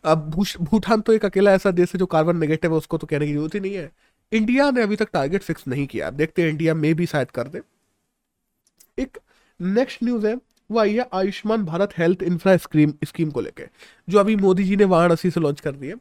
अब 0.04 0.30
भूटान 0.60 1.00
तो 1.00 1.12
एक 1.12 1.24
अकेला 1.24 1.52
ऐसा 1.52 1.70
देश 1.70 1.92
है 1.94 1.98
जो 1.98 2.06
कार्बन 2.06 2.36
नेगेटिव 2.36 2.70
है, 2.72 2.78
उसको 2.78 2.98
तो 2.98 3.06
कहने 3.06 3.26
की 3.26 3.32
ज़रूरत 3.32 3.54
ही 3.54 3.60
नहीं 3.60 3.74
है। 3.74 3.90
इंडिया 4.32 4.70
ने 4.70 4.82
अभी 4.82 4.96
तक 4.96 5.08
टारगेट 5.12 5.42
फिक्स 5.42 5.66
नहीं 5.68 5.86
किया। 5.86 6.10
देखते 6.10 6.42
हैं 6.42 6.48
इंडिया 6.50 6.74
में 6.74 6.94
भी 6.94 7.06
शायद 7.06 7.30
कर 7.30 7.48
दे। 7.48 7.60
एक 8.98 9.18
नेक्स्ट 9.60 10.02
न्यूज़ 10.04 10.26
है 10.26 10.36
वो 10.70 10.78
आई 10.78 10.94
है 10.94 11.09
Ayushman 11.14 11.64
Bharat 11.64 11.98
health 11.98 12.22
infra 12.22 12.56
scheme 12.59 12.92
scheme 13.04 13.30
को 13.30 13.40
लेकर 13.40 13.68
जो 14.09 14.18
अभी 14.18 14.37
मोदी 14.38 14.64
जी 14.64 14.76
ने 14.76 14.85
वाराणसी 14.87 15.30
से 15.30 15.40
लॉन्च 15.40 15.61
कर 15.61 15.72
दी 15.72 15.88
है। 15.88 15.94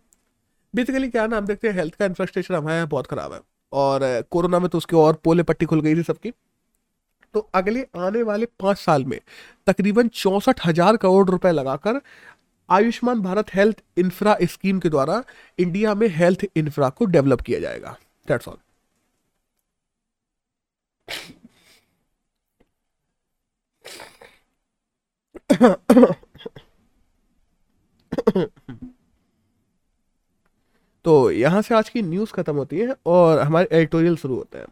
बेसिकली 0.74 1.10
क्या 1.10 1.26
नाम 1.28 1.46
देखते 1.46 1.68
हैं 1.68 1.76
हेल्थ 1.76 1.96
का 1.96 2.06
इंफ्रास्ट्रक्चर 2.06 2.56
हमारे 2.56 2.76
यहाँ 2.76 2.88
बहुत 2.88 3.08
खराब 3.08 3.34
है, 3.34 3.40
और 3.72 4.24
कोरोना 4.32 4.60
में 4.60 4.70
तो 4.70 4.78
उसकी 4.78 4.96
और 4.96 5.14
पोले 5.24 5.44
पट्टी 5.44 5.66
खुल 5.66 5.82
गई 5.82 5.96
थी 5.96 6.04
सबकी। 6.04 6.32
तो 7.34 7.40
अगले 7.56 7.86
आने 7.98 8.22
वाले 8.24 8.46
पाँच 8.60 8.78
साल 8.78 9.04
में 9.06 9.20
तकरीबन 9.68 10.08
चौसठ 10.10 10.66
हज़ार 10.66 10.98
करोड़ 10.98 11.30
रुपए 11.30 11.52
लगाकर 11.52 12.02
Ayushman 12.70 13.22
Bharat 13.22 13.54
health 13.54 13.84
infra 13.98 14.38
scheme 14.44 14.80
के 14.80 14.90
द्वारा 14.90 15.24
इंडिया 15.60 15.94
में 15.96 16.08
हेल्थ 16.12 16.46
इंफ्रा 16.56 16.90
को 16.92 17.06
डेवलप 17.08 17.42
किया 17.42 17.60
जाएगा। 17.60 17.98
दैट्स 18.28 18.48
ऑल 18.48 18.58
तो 31.06 31.32
यहाँ 31.32 31.62
से 31.62 31.76
आज 31.76 31.90
की 31.90 32.02
न्यूज़ 32.02 32.32
ख़त्म 32.34 32.56
होती 32.56 32.80
है 32.80 32.96
और 33.06 33.40
हमारे 33.40 33.68
एडिटोरियल 33.72 34.16
शुरू 34.16 34.36
होते 34.36 34.58
हैं। 34.58 34.68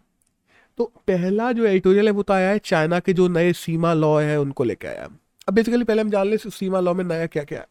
तो 0.78 0.86
पहला 1.08 1.52
जो 1.52 1.66
एडिटोरियल 1.66 2.06
है, 2.06 2.12
वो 2.12 2.24
तो 2.24 2.34
आया 2.34 2.50
है 2.50 2.60
चाइना 2.60 3.00
के 3.00 3.14
जो 3.14 3.28
नए 3.28 3.54
सीमा 3.54 3.94
लॉ 3.94 4.18
है, 4.22 4.40
उनको 4.40 4.64
लेके 4.64 4.88
आया। 4.88 5.08
अब 5.48 5.54
बेसिकली 5.54 5.84
पहले 5.84 6.02
हम 6.02 6.10
जान 6.10 6.28
लें 6.28 6.38
सीमा 6.38 6.80
लॉ 6.80 6.94
में 6.94 7.04
नया 7.06 7.26
क्या 7.28 7.44
क्या 7.44 7.60
है। 7.60 7.68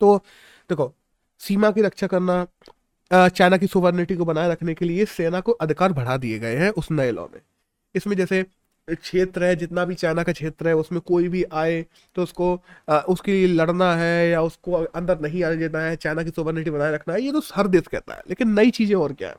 तो 0.00 0.16
देखो, 0.70 0.92
सीमा 1.40 1.70
की 1.70 1.82
रक्षा 1.82 2.06
करना 2.06 2.46
चाइना 3.10 3.56
की 3.56 3.66
सोवर्निटी 3.66 4.16
को 4.16 4.24
बनाए 4.24 4.50
रखने 4.50 4.74
के 4.74 4.84
लिए 4.84 5.04
सेना 5.04 5.40
को 5.40 5.52
अधिकार 5.52 5.92
बढ़ा 5.92 6.16
दिए 6.16 6.38
गए 6.38 6.56
हैं 6.56 6.70
उस 6.70 6.90
नए 6.90 7.10
लॉ 7.10 7.26
में। 7.26 7.40
इसमें 7.94 8.16
जैसे 8.16 8.44
क्षेत्र 8.90 9.44
है 9.44 9.56
जितना 9.56 9.84
भी 9.84 9.94
चाइना 9.94 10.22
का 10.22 10.32
क्षेत्र 10.32 10.68
है 10.68 10.74
उसमें 10.76 11.00
कोई 11.00 11.28
भी 11.28 11.44
आए 11.44 11.86
तो 12.14 12.22
उसको 12.22 12.62
आ, 12.88 12.98
उसके 12.98 13.32
लिए 13.32 13.46
लड़ना 13.46 13.94
है 13.96 14.28
या 14.30 14.42
उसको 14.42 14.72
अंदर 14.72 15.20
नहीं 15.20 15.44
आने 15.44 15.56
देना 15.56 15.78
है 15.78 15.96
चाइना 15.96 16.22
की 16.22 16.30
सोवर्निटी 16.30 16.70
बनाए 16.70 16.92
रखना 16.92 17.14
है 17.14 17.22
ये 17.22 17.32
तो 17.32 17.42
हर 17.54 17.68
देश 17.68 17.86
कहता 17.86 18.14
है 18.14 18.22
लेकिन 18.28 18.48
नई 18.48 18.70
चीज़ें 18.70 18.96
और 18.96 19.12
क्या 19.12 19.28
है? 19.28 19.36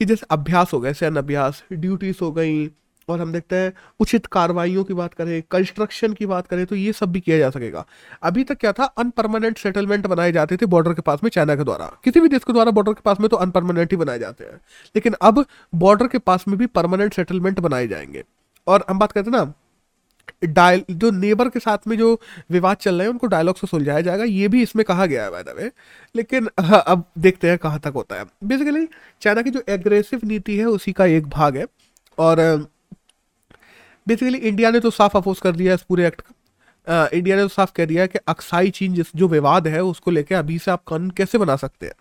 कि 0.00 0.04
जैसे 0.04 0.26
अभ्यास 0.30 0.72
हो 0.72 0.80
गए 0.80 0.94
सैन्य 0.94 1.18
अभ्यास 1.18 1.64
ड्यूटीज़ 1.72 2.16
हो 2.22 2.32
गई 2.32 2.66
और 3.08 3.20
हम 3.20 3.32
देखते 3.32 3.56
हैं 3.56 3.72
उचित 4.00 4.26
कार्रवाइयों 4.26 4.84
की 4.84 4.94
बात 4.94 5.14
करें 5.14 5.42
कंस्ट्रक्शन 5.50 6.12
की 6.12 6.26
बात 6.26 6.46
करें 6.46 6.64
तो 6.66 6.76
ये 6.76 6.92
सब 6.92 7.12
भी 7.12 7.20
किया 7.20 7.38
जा 7.38 7.50
सकेगा। 7.50 7.84
अभी 8.22 8.44
तक 8.44 8.58
क्या 8.58 8.72
था? 8.72 8.84
अनपरमानेंट 8.84 9.58
सेटलमेंट 9.58 10.06
बनाए 10.06 10.32
जाते 10.32 10.56
थे 10.56 10.66
बॉर्डर 10.66 10.94
के 10.94 11.02
पास 11.02 11.20
में 11.24 11.30
चाइना 11.30 11.56
के 11.56 11.64
द्वारा। 11.64 11.90
किसी 12.04 12.20
भी 12.20 12.28
देश 12.28 12.44
के 12.44 12.52
द्वारा 12.52 12.70
बॉर्डर 12.70 12.92
के 12.92 13.02
पास 13.04 13.20
में 13.20 13.28
तो 13.28 13.36
अनपरमानेंट 13.36 13.90
ही 13.90 13.96
बनाए 13.96 14.18
जाते 14.18 14.44
हैं। 14.44 14.60
लेकिन 14.94 15.14
अब 15.22 15.44
बॉर्डर 15.74 16.06
के 16.06 16.18
पास 16.18 16.44
में 16.48 16.58
भी 16.58 16.66
परमानेंट 16.66 17.14
सेटलमेंट 17.14 17.60
बनाए 17.60 17.88
जाएँगे। 17.88 18.24
और 18.66 18.84
हम 18.90 18.98
बात 18.98 19.12
करते 19.12 19.30
हैं 19.30 19.38
ना 19.38 19.52
डायल 20.44 20.82
जो 20.90 21.10
नेबर 21.10 21.48
के 21.48 21.60
साथ 21.60 21.86
में 21.88 21.96
जो 21.98 22.20
विवाद 22.50 22.76
चल 22.76 22.94
रहे 22.94 23.02
हैं 23.02 23.10
उनको 23.10 23.26
डायलॉग 23.26 23.56
से 23.56 23.66
सुलझाया 23.66 24.00
जाएगा। 24.00 24.24
ये 24.24 24.48
भी 24.48 24.62
इसमें 24.62 24.84
कहा 24.84 25.06
गया 25.06 25.24
है 25.24 25.30
बाय 25.30 25.42
द 25.42 25.54
वे 25.58 25.70
लेकिन 26.14 26.48
हाँ, 26.60 26.82
अब 26.86 27.04
देखते 27.18 27.48
हैं 27.48 27.58
कहाँ 27.58 27.80
तक 27.80 27.92
होता 27.94 28.16
है। 28.16 28.24
बेसिकली 28.44 28.86
चाइना 29.22 29.42
की 29.42 29.50
जो 29.50 29.62
एग्रेसिव 29.68 30.20
नीति 30.24 30.56
है 30.58 30.66
उसी 30.66 30.92
का 30.92 31.06
एक 31.06 31.26
भाग 31.28 31.56
है। 31.56 31.66
और 32.18 32.66
बेसिकली 34.06 34.38
इंडिया 34.40 34.70
ने 34.70 34.80
तो 34.80 34.90
साफ़ 34.90 35.16
अपोज 35.16 35.40
कर 35.40 35.56
दिया 35.56 35.74
इस 35.74 35.82
पूरे 35.82 36.06
एक्ट 36.06 36.20
का। 36.20 37.08
इंडिया 37.08 37.36
ने 37.36 37.42
तो 37.42 37.48
साफ़ 37.48 37.72
कह 37.72 37.84
दिया 37.84 38.02
है 38.02 38.08
कि 38.08 38.18
अक्साई 38.28 38.70
चीन 38.70 38.94
जिस, 38.94 39.06
जो 39.16 39.28
विवाद 39.28 39.68
है, 39.68 39.82
उसको 39.82 40.10
लेकर 40.10 40.34
अभी 40.34 40.58
से 40.58 40.70
आप 40.70 40.84
कानून 40.88 41.10
कैसे 41.10 41.38
बना 41.38 41.56
सकते 41.56 41.86
हैं? 41.86 41.94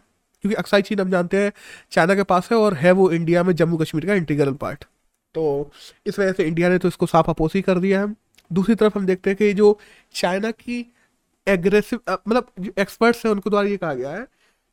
क्योंकि 0.43 0.55
अक्साई 0.55 0.81
चीन 0.81 0.99
हम 0.99 1.09
जानते 1.11 1.37
हैं, 1.37 1.51
चाइना 1.91 2.15
के 2.15 2.23
पास 2.23 2.49
है 2.51 2.57
और 2.57 2.73
है 2.73 2.91
वो 2.91 3.09
इंडिया 3.11 3.43
में 3.43 3.53
जम्मू 3.55 3.77
कश्मीर 3.77 4.05
का 4.05 4.13
इंटीग्रल 4.13 4.53
पार्ट 4.55 4.83
तो 5.35 5.71
इस 6.05 6.17
वजह 6.19 6.31
से 6.31 6.43
इंडिया 6.43 6.69
ने 6.69 6.77
तो 6.77 6.87
इसको 6.87 7.05
साफ़ 7.05 7.29
अपोज 7.29 7.51
ही 7.55 7.61
कर 7.61 7.79
दिया 7.79 8.01
है। 8.01 8.07
दूसरी 8.51 8.75
तरफ़ 8.75 8.97
हम 8.97 9.05
देखते 9.05 9.29
हैं 9.29 9.37
कि 9.37 9.53
जो 9.53 9.77
चाइना 10.15 10.51
की 10.53 10.85
एग्रेसिव 11.47 11.99
मतलब 12.09 12.47
जो 12.59 12.71
एक्सपर्ट्स 12.79 13.25
हैं, 13.25 13.31
उनके 13.31 13.49
द्वारा 13.49 13.67
ये 13.69 13.77
कहा 13.77 13.93
गया 13.93 14.09
है 14.11 14.25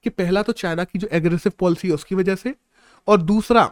कि 0.05 0.11
पहला 0.11 0.43
तो 0.43 0.53
चाइना 0.55 0.85
की 0.85 0.99
जो 0.99 1.09
एग्रेसिव 1.13 1.53
पॉलिसी 1.59 1.89
है, 1.89 1.95
उसकी 1.95 2.15
वजह 2.15 2.35
से, 2.35 2.55
और 3.09 3.23
दूसरा 3.23 3.65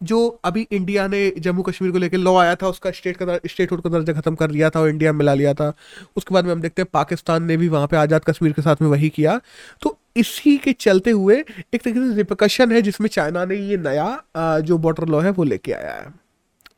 जो 0.00 0.26
अभी 0.44 0.66
इंडिया 0.72 1.06
ने 1.08 1.30
जम्मू 1.38 1.62
कश्मीर 1.62 1.92
को 1.92 1.98
लेकर 1.98 2.18
लॉ 2.18 2.34
आया 2.36 2.54
था, 2.54 2.68
उसका 2.68 2.90
स्टेट 2.90 3.16
का 3.16 3.38
स्टेट 3.46 3.70
का 3.72 3.88
दर्जा 3.88 4.12
खत्म 4.12 4.34
कर 4.34 4.50
दिया 4.50 4.70
था 4.70 4.80
और 4.80 4.88
इंडिया 4.88 5.12
मिला 5.12 5.34
लिया 5.34 5.54
था। 5.54 5.72
उसके 6.16 6.34
बाद 6.34 6.44
में 6.44 6.52
हम 6.52 6.60
देखते 6.60 6.82
हैं 6.82 6.88
पाकिस्तान 6.92 7.42
ने 7.44 7.56
भी 7.56 7.68
वहाँ 7.68 7.86
पे 7.86 7.96
आज़ाद 7.96 8.24
कश्मीर 8.24 8.52
के 8.52 8.62
साथ 8.62 8.82
में 8.82 8.88
वही 8.88 9.08
किया। 9.10 9.40
तो 9.82 9.96
इसी 10.16 10.56
के 10.58 10.72
चलते 10.74 11.10
हुए 11.10 11.36
एक 11.36 11.82
तरीके 11.82 12.00
से 12.00 12.14
रिपोकशन 12.16 12.72
है 12.72 12.82
जिसमें 12.82 13.08
चाइना 13.08 13.44
ने 13.44 13.56
ये 13.56 13.76
नया 13.78 14.60
जो 14.60 14.78
बॉर्डर 14.78 15.08
लॉ 15.08 15.20
है 15.20 15.30
वो 15.30 15.44
लेके 15.44 15.72
आया 15.72 15.92
है। 15.92 16.12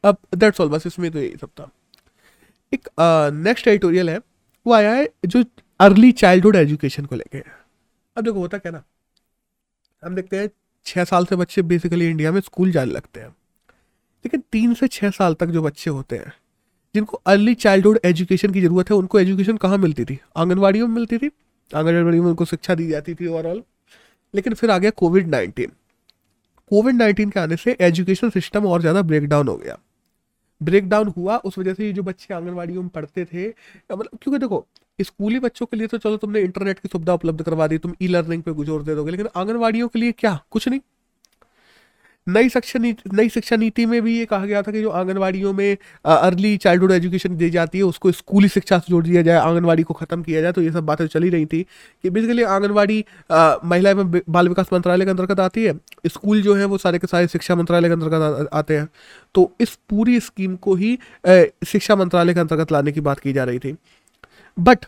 अब 0.04 0.16
दैट्स 0.34 0.60
ऑल 0.60 0.68
बस 0.68 0.86
इसमें 0.86 1.10
तो 1.10 1.18
यही 1.18 1.36
सब 1.36 1.48
था। 1.50 1.70
एक 2.72 2.88
नेक्स्ट 3.34 3.68
एडिटोरियल 3.68 4.10
है, 4.10 4.18
वो 4.66 4.72
आया 4.74 4.92
है 4.92 5.08
जो 5.26 5.44
अर्ली 5.80 6.12
चाइल्डहुड 6.14 6.56
एजुकेशन 6.56 7.04
को 7.04 7.16
लेके। 7.16 7.38
अब 7.38 8.24
देखो 8.24 8.38
होता 8.38 8.58
क्या 8.58 8.72
ना? 8.72 8.82
हम 10.02 10.14
देखते 10.14 10.36
हैं 10.36 10.48
छः 10.86 11.04
साल 11.04 11.24
से 11.24 11.36
बच्चे 11.36 11.62
बेसिकली 11.62 12.08
इंडिया 12.10 12.32
में 12.32 12.40
स्कूल 12.40 12.70
जाने 12.72 12.92
लगते 12.92 13.20
हैं। 13.20 13.28
लेकिन 13.28 14.42
तीन 14.52 14.74
से 14.74 14.88
छः 14.88 15.10
साल 15.10 15.34
तक 15.34 15.46
जो 15.48 15.62
बच्चे 15.62 15.90
होते 15.90 16.16
हैं, 16.16 16.32
जिनको 16.94 17.20
अर्ली 17.26 17.54
चाइल्डहुड 17.56 17.98
एजुकेशन 18.04 18.52
की 18.52 18.60
ज़रूरत 18.60 18.90
है, 18.90 18.96
उनको 18.96 19.20
एजुकेशन 19.20 19.56
कहाँ 19.56 19.78
मिलती 19.78 20.04
थी? 20.04 20.18
आंगनवाड़ियों 20.36 20.88
में 20.88 20.94
मिलती 20.94 21.18
थी 21.18 21.30
आंगनवाड़ी 21.70 22.20
में 22.20 22.26
उनको 22.26 22.44
शिक्षा 22.44 22.74
दी 22.74 22.88
जाती 22.88 23.14
थी 23.14 23.26
ओवरऑल 23.26 23.62
लेकिन 24.34 24.54
फिर 24.54 24.70
आ 24.70 24.78
गया 24.78 24.90
कोविड 24.90 25.28
नाइन्टीन 25.28 25.72
कोविड 26.70 26.94
नाइन्टीन 26.94 27.30
के 27.30 27.40
आने 27.40 27.56
से 27.56 27.76
एजुकेशन 27.80 28.30
सिस्टम 28.30 28.66
और 28.66 28.80
ज़्यादा 28.80 29.02
ब्रेकडाउन 29.02 29.48
हो 29.48 29.56
गया। 29.56 29.78
ब्रेक 30.60 30.88
डाउन 30.88 31.08
हुआ, 31.08 31.36
उस 31.36 31.58
वजह 31.58 31.74
से 31.74 31.86
ये 31.86 31.92
जो 31.92 32.02
बच्चे 32.02 32.34
आंगनबाड़ियों 32.34 32.82
में 32.82 32.88
पढ़ते 32.90 33.24
थे 33.24 33.48
मतलब 33.48 34.18
क्योंकि 34.22 34.38
देखो, 34.38 34.66
स्कूली 34.98 35.38
बच्चों 35.40 35.66
के 35.66 35.76
लिए 35.76 35.86
तो 35.86 35.98
चलो 35.98 36.16
तुमने 36.16 36.40
इंटरनेट 36.40 36.78
की 36.78 36.88
सुविधा 36.88 37.14
उपलब्ध 37.14 37.42
करवा 37.42 37.66
दी, 37.66 37.78
तुम 37.78 37.94
ई 38.02 38.08
लर्निंग 38.08 38.42
पे 38.42 38.52
गुजोर 38.52 38.82
दे 38.82 38.94
दोगे, 38.94 39.10
लेकिन 39.10 39.28
आंगनबाड़ियों 39.36 39.88
के 39.88 39.98
लिए 39.98 40.12
क्या? 40.12 40.38
कुछ 40.50 40.68
नहीं। 40.68 40.80
नई 42.30 42.48
शिक्षा 42.48 42.78
नीति, 42.78 43.10
नई 43.12 43.28
शिक्षा 43.28 43.56
नीति 43.56 43.86
में 43.86 44.00
भी 44.02 44.16
ये 44.18 44.24
कहा 44.26 44.46
गया 44.46 44.62
था 44.62 44.72
कि 44.72 44.80
जो 44.80 44.90
आंगनवाड़ियों 44.90 45.52
में 45.52 45.76
अर्ली 46.04 46.56
चाइल्डहुड 46.58 46.92
एजुकेशन 46.92 47.36
दी 47.36 47.50
जाती 47.50 47.78
है, 47.78 47.84
उसको 47.84 48.12
स्कूली 48.12 48.48
शिक्षा 48.48 48.78
से 48.78 48.90
जोड़ 48.90 49.04
दिया 49.04 49.22
जाए, 49.22 49.38
आंगनवाड़ी 49.38 49.82
को 49.82 49.94
खत्म 49.94 50.22
किया 50.22 50.40
जाए 50.40 50.52
तो 50.52 50.62
ये 50.62 50.70
सब 50.72 50.86
बातें 50.86 51.06
चली 51.06 51.28
रही 51.28 51.46
थी 51.46 51.62
कि 52.04 52.10
बेसिकली 52.10 52.42
आंगनवाड़ी 52.44 53.04
महिला 53.30 53.90
एवं 53.90 54.20
बाल 54.28 54.48
विकास 54.48 54.72
मंत्रालय 54.72 55.04
के 55.04 55.10
अंतर्गत 55.10 55.40
आती 55.40 55.64
है, 55.64 55.74
स्कूल 56.06 56.42
जो 56.42 56.54
है 56.54 56.64
वो 56.64 56.78
सारे 56.78 56.98
के 56.98 57.06
सारे 57.06 57.28
शिक्षा 57.28 57.54
मंत्रालय 57.56 57.88
के 57.88 57.94
अंतर्गत 57.94 58.48
आते 58.52 58.76
हैं। 58.76 58.88
तो 59.34 59.50
इस 59.60 59.78
पूरी 59.90 60.20
स्कीम 60.20 60.56
को 60.56 60.74
ही 60.74 60.98
शिक्षा 61.66 61.96
मंत्रालय 61.96 62.34
के 62.34 62.40
अंतर्गत 62.40 62.72
लाने 62.72 62.92
की 62.92 63.00
बात 63.02 63.20
की 63.20 63.32
जा 63.32 63.44
रही 63.44 63.58
थी। 63.58 63.76
बट 64.56 64.86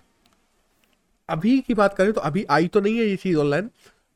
अभी 1.28 1.58
की 1.60 1.74
बात 1.74 1.94
करें 1.94 2.12
तो 2.12 2.20
अभी 2.20 2.44
आई 2.50 2.66
तो 2.66 2.80
नहीं 2.80 2.96
है 2.98 3.06
ये 3.06 3.16
चीज़ 3.16 3.36
ऑनलाइन 3.36 3.68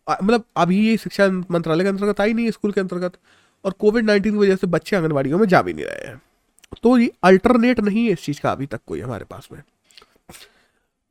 मतलब 0.08 0.44
अभी 0.56 0.78
ये 0.80 0.96
शिक्षा 0.96 1.28
मंत्रालय 1.50 1.84
के 1.84 1.88
अंतर्गत 1.88 2.20
आई 2.20 2.32
नहीं 2.32 2.44
है, 2.44 2.50
स्कूल 2.52 2.72
के 2.72 2.80
अंतर्गत। 2.80 3.18
और 3.64 3.72
कोविड 3.72 4.04
नाइन्टीन 4.04 4.32
की 4.32 4.38
वजह 4.38 4.56
से 4.56 4.66
बच्चे 4.66 4.96
आंगनबाड़ियों 4.96 5.38
में 5.38 5.46
जा 5.48 5.62
भी 5.62 5.72
नहीं 5.72 5.84
रहे 5.84 6.08
हैं। 6.08 6.20
तो 6.82 6.96
ये 6.98 7.10
अल्टरनेट 7.24 7.80
नहीं 7.80 8.04
है 8.06 8.12
इस 8.12 8.24
चीज़ 8.24 8.40
का 8.40 8.50
अभी 8.52 8.66
तक 8.66 8.80
कोई 8.86 9.00
हमारे 9.00 9.24
पास 9.24 9.48
में। 9.52 9.62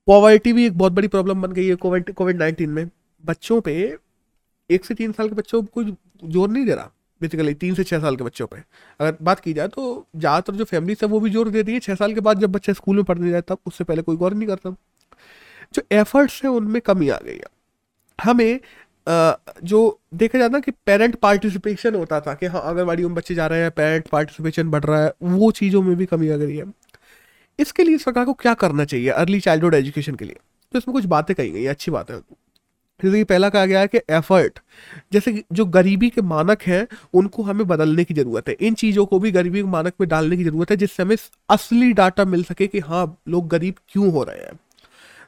पॉवर्टी 0.08 0.54
भी 0.54 0.66
एक 0.66 0.78
बहुत 0.78 0.94
बड़ी 0.94 1.08
प्रॉब्लम 1.08 1.42
बन 1.42 1.52
गई 1.52 1.68
है 1.68 1.76
कोविड 1.76 2.12
कोविड 2.14 2.38
नाइन्टीन 2.40 2.70
में। 2.70 2.90
बच्चों 3.24 3.60
पे 3.62 3.74
एक 4.70 4.86
से 4.86 4.94
तीन 4.94 5.12
साल 5.12 5.30
के 5.30 5.36
बच्चों 5.36 5.62
को 5.66 5.84
ज़ोर 5.84 6.50
नहीं 6.50 6.66
दे 6.66 6.74
रहा 6.74 6.92
बेसिकली 7.22 7.54
तीन 7.56 7.76
से 7.76 7.84
छः 7.84 8.00
साल 8.00 8.16
के 8.16 8.24
बच्चों 8.24 8.48
पे। 8.48 8.58
अगर 9.00 9.16
बात 9.22 9.40
की 9.40 9.54
जाए 9.54 9.68
तो 9.68 10.06
ज़्यादातर 10.16 10.56
जो 10.56 10.64
फैमिली 10.66 10.96
है 11.04 11.08
वो 11.10 11.20
भी 11.20 11.30
ज़ोर 11.30 11.50
दे 11.50 11.64
दी 11.64 11.74
है। 11.74 11.80
छः 11.80 11.96
साल 11.96 12.14
के 12.14 12.20
बाद 12.20 12.40
जब 12.40 12.52
बच्चा 12.52 12.74
स्कूल 12.74 12.96
में 12.96 13.06
पढ़ने 13.06 13.32
जाए 13.32 13.42
तब 13.42 13.58
उससे 13.66 13.84
पहले 13.84 14.02
कोई 14.02 14.16
गौर 14.16 14.34
नहीं 14.34 14.48
करता। 14.48 14.76
जो 15.74 15.82
एफर्ट्स 15.92 16.44
हैं 16.44 16.52
उनमें 16.52 16.82
कमी 16.82 17.10
आ 17.10 17.18
गई 17.20 17.36
है। 17.36 17.54
हमें 18.20 18.60
जो 19.08 20.00
देखा 20.14 20.40
जाता 20.40 20.60
कि 20.60 20.72
पेरेंट 20.86 21.16
पार्टिसिपेशन 21.16 21.96
होता 21.96 22.20
था 22.22 22.34
कि 22.34 22.46
हाँ 22.46 22.62
आंगनबाड़ी 22.62 23.04
में 23.04 23.14
बच्चे 23.16 23.36
जा 23.36 23.48
रहे 23.48 23.62
हैं 23.62 23.72
पेरेंट 23.72 24.08
पार्टिसिपेशन 24.08 24.70
बढ़ 24.70 24.84
रहा 24.84 25.04
है, 25.04 25.14
वो 25.24 25.52
चीज़ों 25.54 25.82
में 25.82 25.96
भी 25.96 26.06
कमी 26.06 26.30
आ 26.30 26.38
गई 26.38 26.56
है। 26.56 26.66
इसके 27.60 27.84
लिए 27.84 27.98
सरकार 27.98 28.26
को 28.26 28.34
क्या 28.36 28.54
करना 28.56 28.86
चाहिए 28.86 29.10
अर्ली 29.10 29.40
चाइल्डहुड 29.40 29.74
एजुकेशन 29.76 30.16
के 30.16 30.26
लिए? 30.26 30.36
तो 30.74 30.78
इसमें 30.78 30.94
कुछ 30.94 31.06
बातें 31.06 31.36
कही 31.36 31.52
गई 31.52 31.66
अच्छी 31.68 31.92
बात 31.92 32.12
जैसे 33.00 33.18
कि 33.18 33.24
पहला 33.24 33.48
कहा 33.50 33.66
गया 33.66 33.80
है 33.80 33.88
कि 33.88 33.98
एफर्ट 34.10 34.60
जैसे 35.14 35.44
जो 35.54 35.66
गरीबी 35.68 36.10
के 36.10 36.22
मानक 36.24 36.62
हैं, 36.62 36.88
उनको 37.14 37.44
हमें 37.44 37.66
बदलने 37.68 38.04
की 38.04 38.14
ज़रूरत 38.14 38.48
है। 38.50 38.56
इन 38.60 38.74
चीज़ों 38.74 39.06
को 39.06 39.20
भी 39.20 39.32
गरीबी 39.32 39.62
के 39.62 39.68
मानक 39.70 39.94
में 40.02 40.08
डालने 40.10 40.38
की 40.38 40.44
ज़रूरत 40.44 40.72
है, 40.72 40.78
जिससे 40.78 41.04
हमें 41.04 41.16
असली 41.50 41.92
डाटा 41.94 42.26
मिल 42.26 42.44
सके 42.44 42.68
कि 42.68 42.80
हाँ 42.80 43.06
लोग 43.28 43.48
गरीब 43.48 43.76
क्यों 43.90 44.12
हो 44.12 44.24
रहे 44.24 44.38
हैं। 44.38 44.60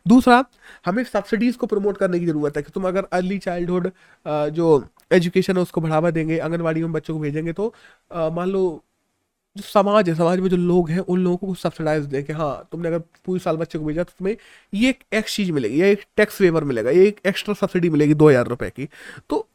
दूसरा, 0.08 0.44
हमें 0.86 1.04
सब्सिडीज 1.06 1.56
को 1.56 1.68
प्रमोट 1.68 1.98
करने 1.98 2.20
की 2.20 2.26
ज़रूरत 2.26 2.58
है 2.58 2.64
कि 2.64 2.72
तुम 2.72 2.88
अगर 2.88 3.08
अर्ली 3.14 3.38
चाइल्डहुड 3.40 3.92
जो 4.26 4.84
एजुकेशन 5.12 5.56
है 5.58 5.62
उसको 5.62 5.82
बढ़ावा 5.82 6.12
देंगे, 6.12 6.38
आंगनबाड़ी 6.40 6.82
में 6.82 6.92
बच्चों 6.92 7.14
को 7.14 7.20
भेजेंगे 7.20 7.54
तो 7.54 7.74
मान 8.12 8.50
लो 8.50 8.84
जो 9.56 9.64
समाज 9.64 10.10
है, 10.10 10.16
समाज 10.16 10.40
में 10.40 10.48
जो 10.50 10.58
लोग 10.58 10.90
हैं, 10.90 11.00
उन 11.00 11.20
लोगों 11.20 11.38
को 11.38 11.48
कुछ 11.48 11.60
सब्सिडाइज 11.60 12.06
दें 12.06 12.24
कि 12.24 12.34
हाँ 12.34 12.68
तुमने 12.72 12.88
अगर 12.88 13.00
पूरी 13.26 13.40
साल 13.40 13.58
बच्चे 13.58 13.80
को 13.80 13.86
भेजा 13.86 14.04
तो 14.04 14.14
तुम्हें 14.20 14.36
ये 14.74 14.90
एक 14.90 15.00
एक्स 15.14 15.36
चीज़ 15.36 15.52
मिलेगी, 15.52 15.82
या 15.82 15.88
एक 15.88 16.04
टैक्स 16.18 16.42
वेवर 16.42 16.64
मिलेगा, 16.64 16.92
ये 16.92 17.08
एक 17.08 17.20
एक्स्ट्रा 17.26 17.54
सब्सिडी 17.56 17.90
मिलेगी 17.90 18.14
दो 18.14 18.30
हज़ार 18.30 18.48
रुपये 18.48 18.70
की। 18.70 18.88
तो 19.30 19.48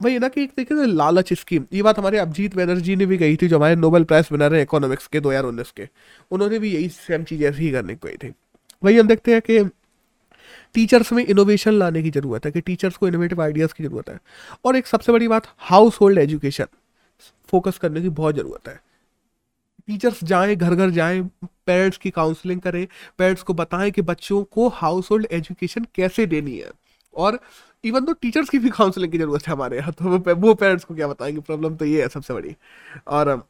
वही 0.00 0.18
ना 0.18 0.28
कि 0.28 0.42
एक 0.42 0.52
तरीके 0.52 0.74
से 0.76 0.86
लालच 0.86 1.32
स्कीम 1.34 1.64
ये 1.72 1.82
बात 1.82 1.98
हमारे 1.98 2.18
अभिजीत 2.18 2.56
बनर्जी 2.56 2.96
ने 2.96 3.06
भी 3.06 3.18
कही 3.18 3.36
थी, 3.36 3.48
जो 3.48 3.56
हमारे 3.56 3.76
नोबेल 3.76 4.04
प्राइज 4.04 4.28
विनर 4.32 4.54
है 4.54 4.62
इकोनॉमिक्स 4.62 5.06
के, 5.06 5.20
दो 5.20 5.30
हज़ार 5.30 5.44
उन्नीस 5.44 5.70
के, 5.70 5.88
उन्होंने 6.30 6.58
भी 6.58 6.74
यही 6.74 6.88
सेम 6.90 7.24
चीज़ 7.24 7.44
ऐसी 7.44 7.62
ही 7.62 7.70
करने 7.72 7.94
को 7.94 8.08
कही 8.08 8.16
थी। 8.18 8.34
वही 8.84 8.98
हम 8.98 9.06
देखते 9.08 9.32
हैं 9.32 9.40
कि 9.40 9.62
टीचर्स 10.74 11.12
में 11.12 11.24
इनोवेशन 11.24 11.72
लाने 11.72 12.02
की 12.02 12.10
ज़रूरत 12.10 12.46
है, 12.46 12.50
कि 12.52 12.60
टीचर्स 12.60 12.96
को 12.96 13.08
इनोवेटिव 13.08 13.42
आइडियाज़ 13.42 13.74
की 13.74 13.84
ज़रूरत 13.84 14.08
है। 14.10 14.18
और 14.64 14.76
एक 14.76 14.86
सबसे 14.86 15.12
बड़ी 15.12 15.28
बात 15.28 15.46
हाउस 15.70 16.00
होल्ड 16.00 16.18
एजुकेशन 16.18 16.66
फोकस 17.48 17.78
करने 17.78 18.00
की 18.02 18.08
बहुत 18.10 18.34
ज़रूरत 18.36 18.68
है। 18.68 18.80
टीचर्स 19.88 20.22
जाएँ 20.24 20.54
घर 20.56 20.74
घर 20.74 20.90
जाएँ 20.90 21.22
पेरेंट्स 21.66 21.98
की 21.98 22.10
काउंसलिंग 22.10 22.60
करें 22.60 22.86
पेरेंट्स 23.18 23.42
को 23.42 23.54
बताएँ 23.54 23.90
कि 23.90 24.02
बच्चों 24.02 24.42
को 24.44 24.68
हाउस 24.74 25.10
होल्ड 25.10 25.26
एजुकेशन 25.32 25.86
कैसे 25.94 26.26
देनी 26.26 26.56
है। 26.58 26.70
और 27.14 27.38
इवन 27.84 28.04
तो 28.04 28.12
टीचर्स 28.12 28.48
की 28.50 28.58
भी 28.58 28.70
काउंसलिंग 28.70 29.12
की 29.12 29.18
ज़रूरत 29.18 29.46
है 29.48 29.52
हमारे 29.52 29.76
यहाँ 29.76 29.92
तो 29.92 30.34
वो 30.34 30.54
पेरेंट्स 30.54 30.84
को 30.84 30.94
क्या 30.94 31.08
बताएँगे? 31.08 31.40
प्रॉब्लम 31.40 31.76
तो 31.76 31.84
ये 31.84 32.02
है 32.02 32.08
सबसे 32.08 32.34
बड़ी। 32.34 32.54
और 33.08 33.42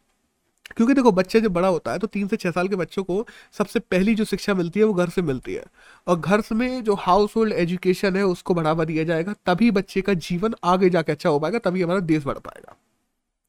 क्योंकि 0.67 0.95
देखो, 0.95 1.11
बच्चे 1.13 1.41
जब 1.41 1.53
बड़ा 1.53 1.69
होता 1.69 1.93
है 1.93 1.99
तो 1.99 2.07
तीन 2.07 2.29
से 2.29 2.37
छः 2.37 2.51
साल 2.51 2.69
के 2.69 2.77
बच्चों 2.77 3.03
को 3.05 3.27
सबसे 3.55 3.81
पहली 3.81 4.15
जो 4.15 4.25
शिक्षा 4.25 4.55
मिलती 4.55 4.81
है 4.81 4.87
वो 4.87 4.95
घर 4.95 5.09
से 5.09 5.23
मिलती 5.23 5.55
है। 5.55 5.65
और 6.07 6.19
घर 6.19 6.43
में 6.53 6.83
जो 6.85 6.95
हाउस 6.97 7.37
होल्ड 7.37 7.53
एजुकेशन 7.55 8.17
है 8.17 8.23
उसको 8.25 8.55
बढ़ावा 8.55 8.85
दिया 8.85 9.05
जाएगा, 9.05 9.35
तभी 9.47 9.71
बच्चे 9.73 10.01
का 10.01 10.15
जीवन 10.15 10.55
आगे 10.65 10.91
जाके 10.91 11.13
अच्छा 11.13 11.29
हो 11.29 11.39
पाएगा, 11.39 11.59
तभी 11.61 11.83
हमारा 11.83 12.01
देश 12.03 12.25
बढ़ 12.25 12.39
पाएगा। 12.39 12.77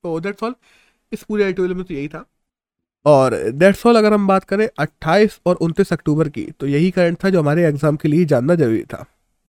तो 0.04 0.20
दैट्स 0.20 0.44
ऑल 0.44 0.56
इस 1.12 1.24
पूरे 1.24 1.44
एडिटोरियल 1.44 1.76
में 1.76 1.84
तो 1.86 1.94
यही 1.94 2.08
था। 2.08 2.26
और 3.06 3.34
दैट्स 3.54 3.86
ऑल 3.86 3.96
अगर 3.96 4.14
हम 4.14 4.28
बात 4.28 4.44
करें 4.44 4.68
28 4.80 5.40
और 5.46 5.58
29 5.58 5.92
अक्टूबर 5.94 6.30
की 6.30 6.46
तो 6.60 6.68
यही 6.68 6.92
करंट 6.92 7.24
था 7.24 7.30
जो 7.30 7.40
हमारे 7.42 7.66
एग्ज़ाम 7.68 7.96
के 7.96 8.08
लिए 8.08 8.26
जानना 8.26 8.56
ज़रूरी 8.56 8.84
था। 8.84 9.06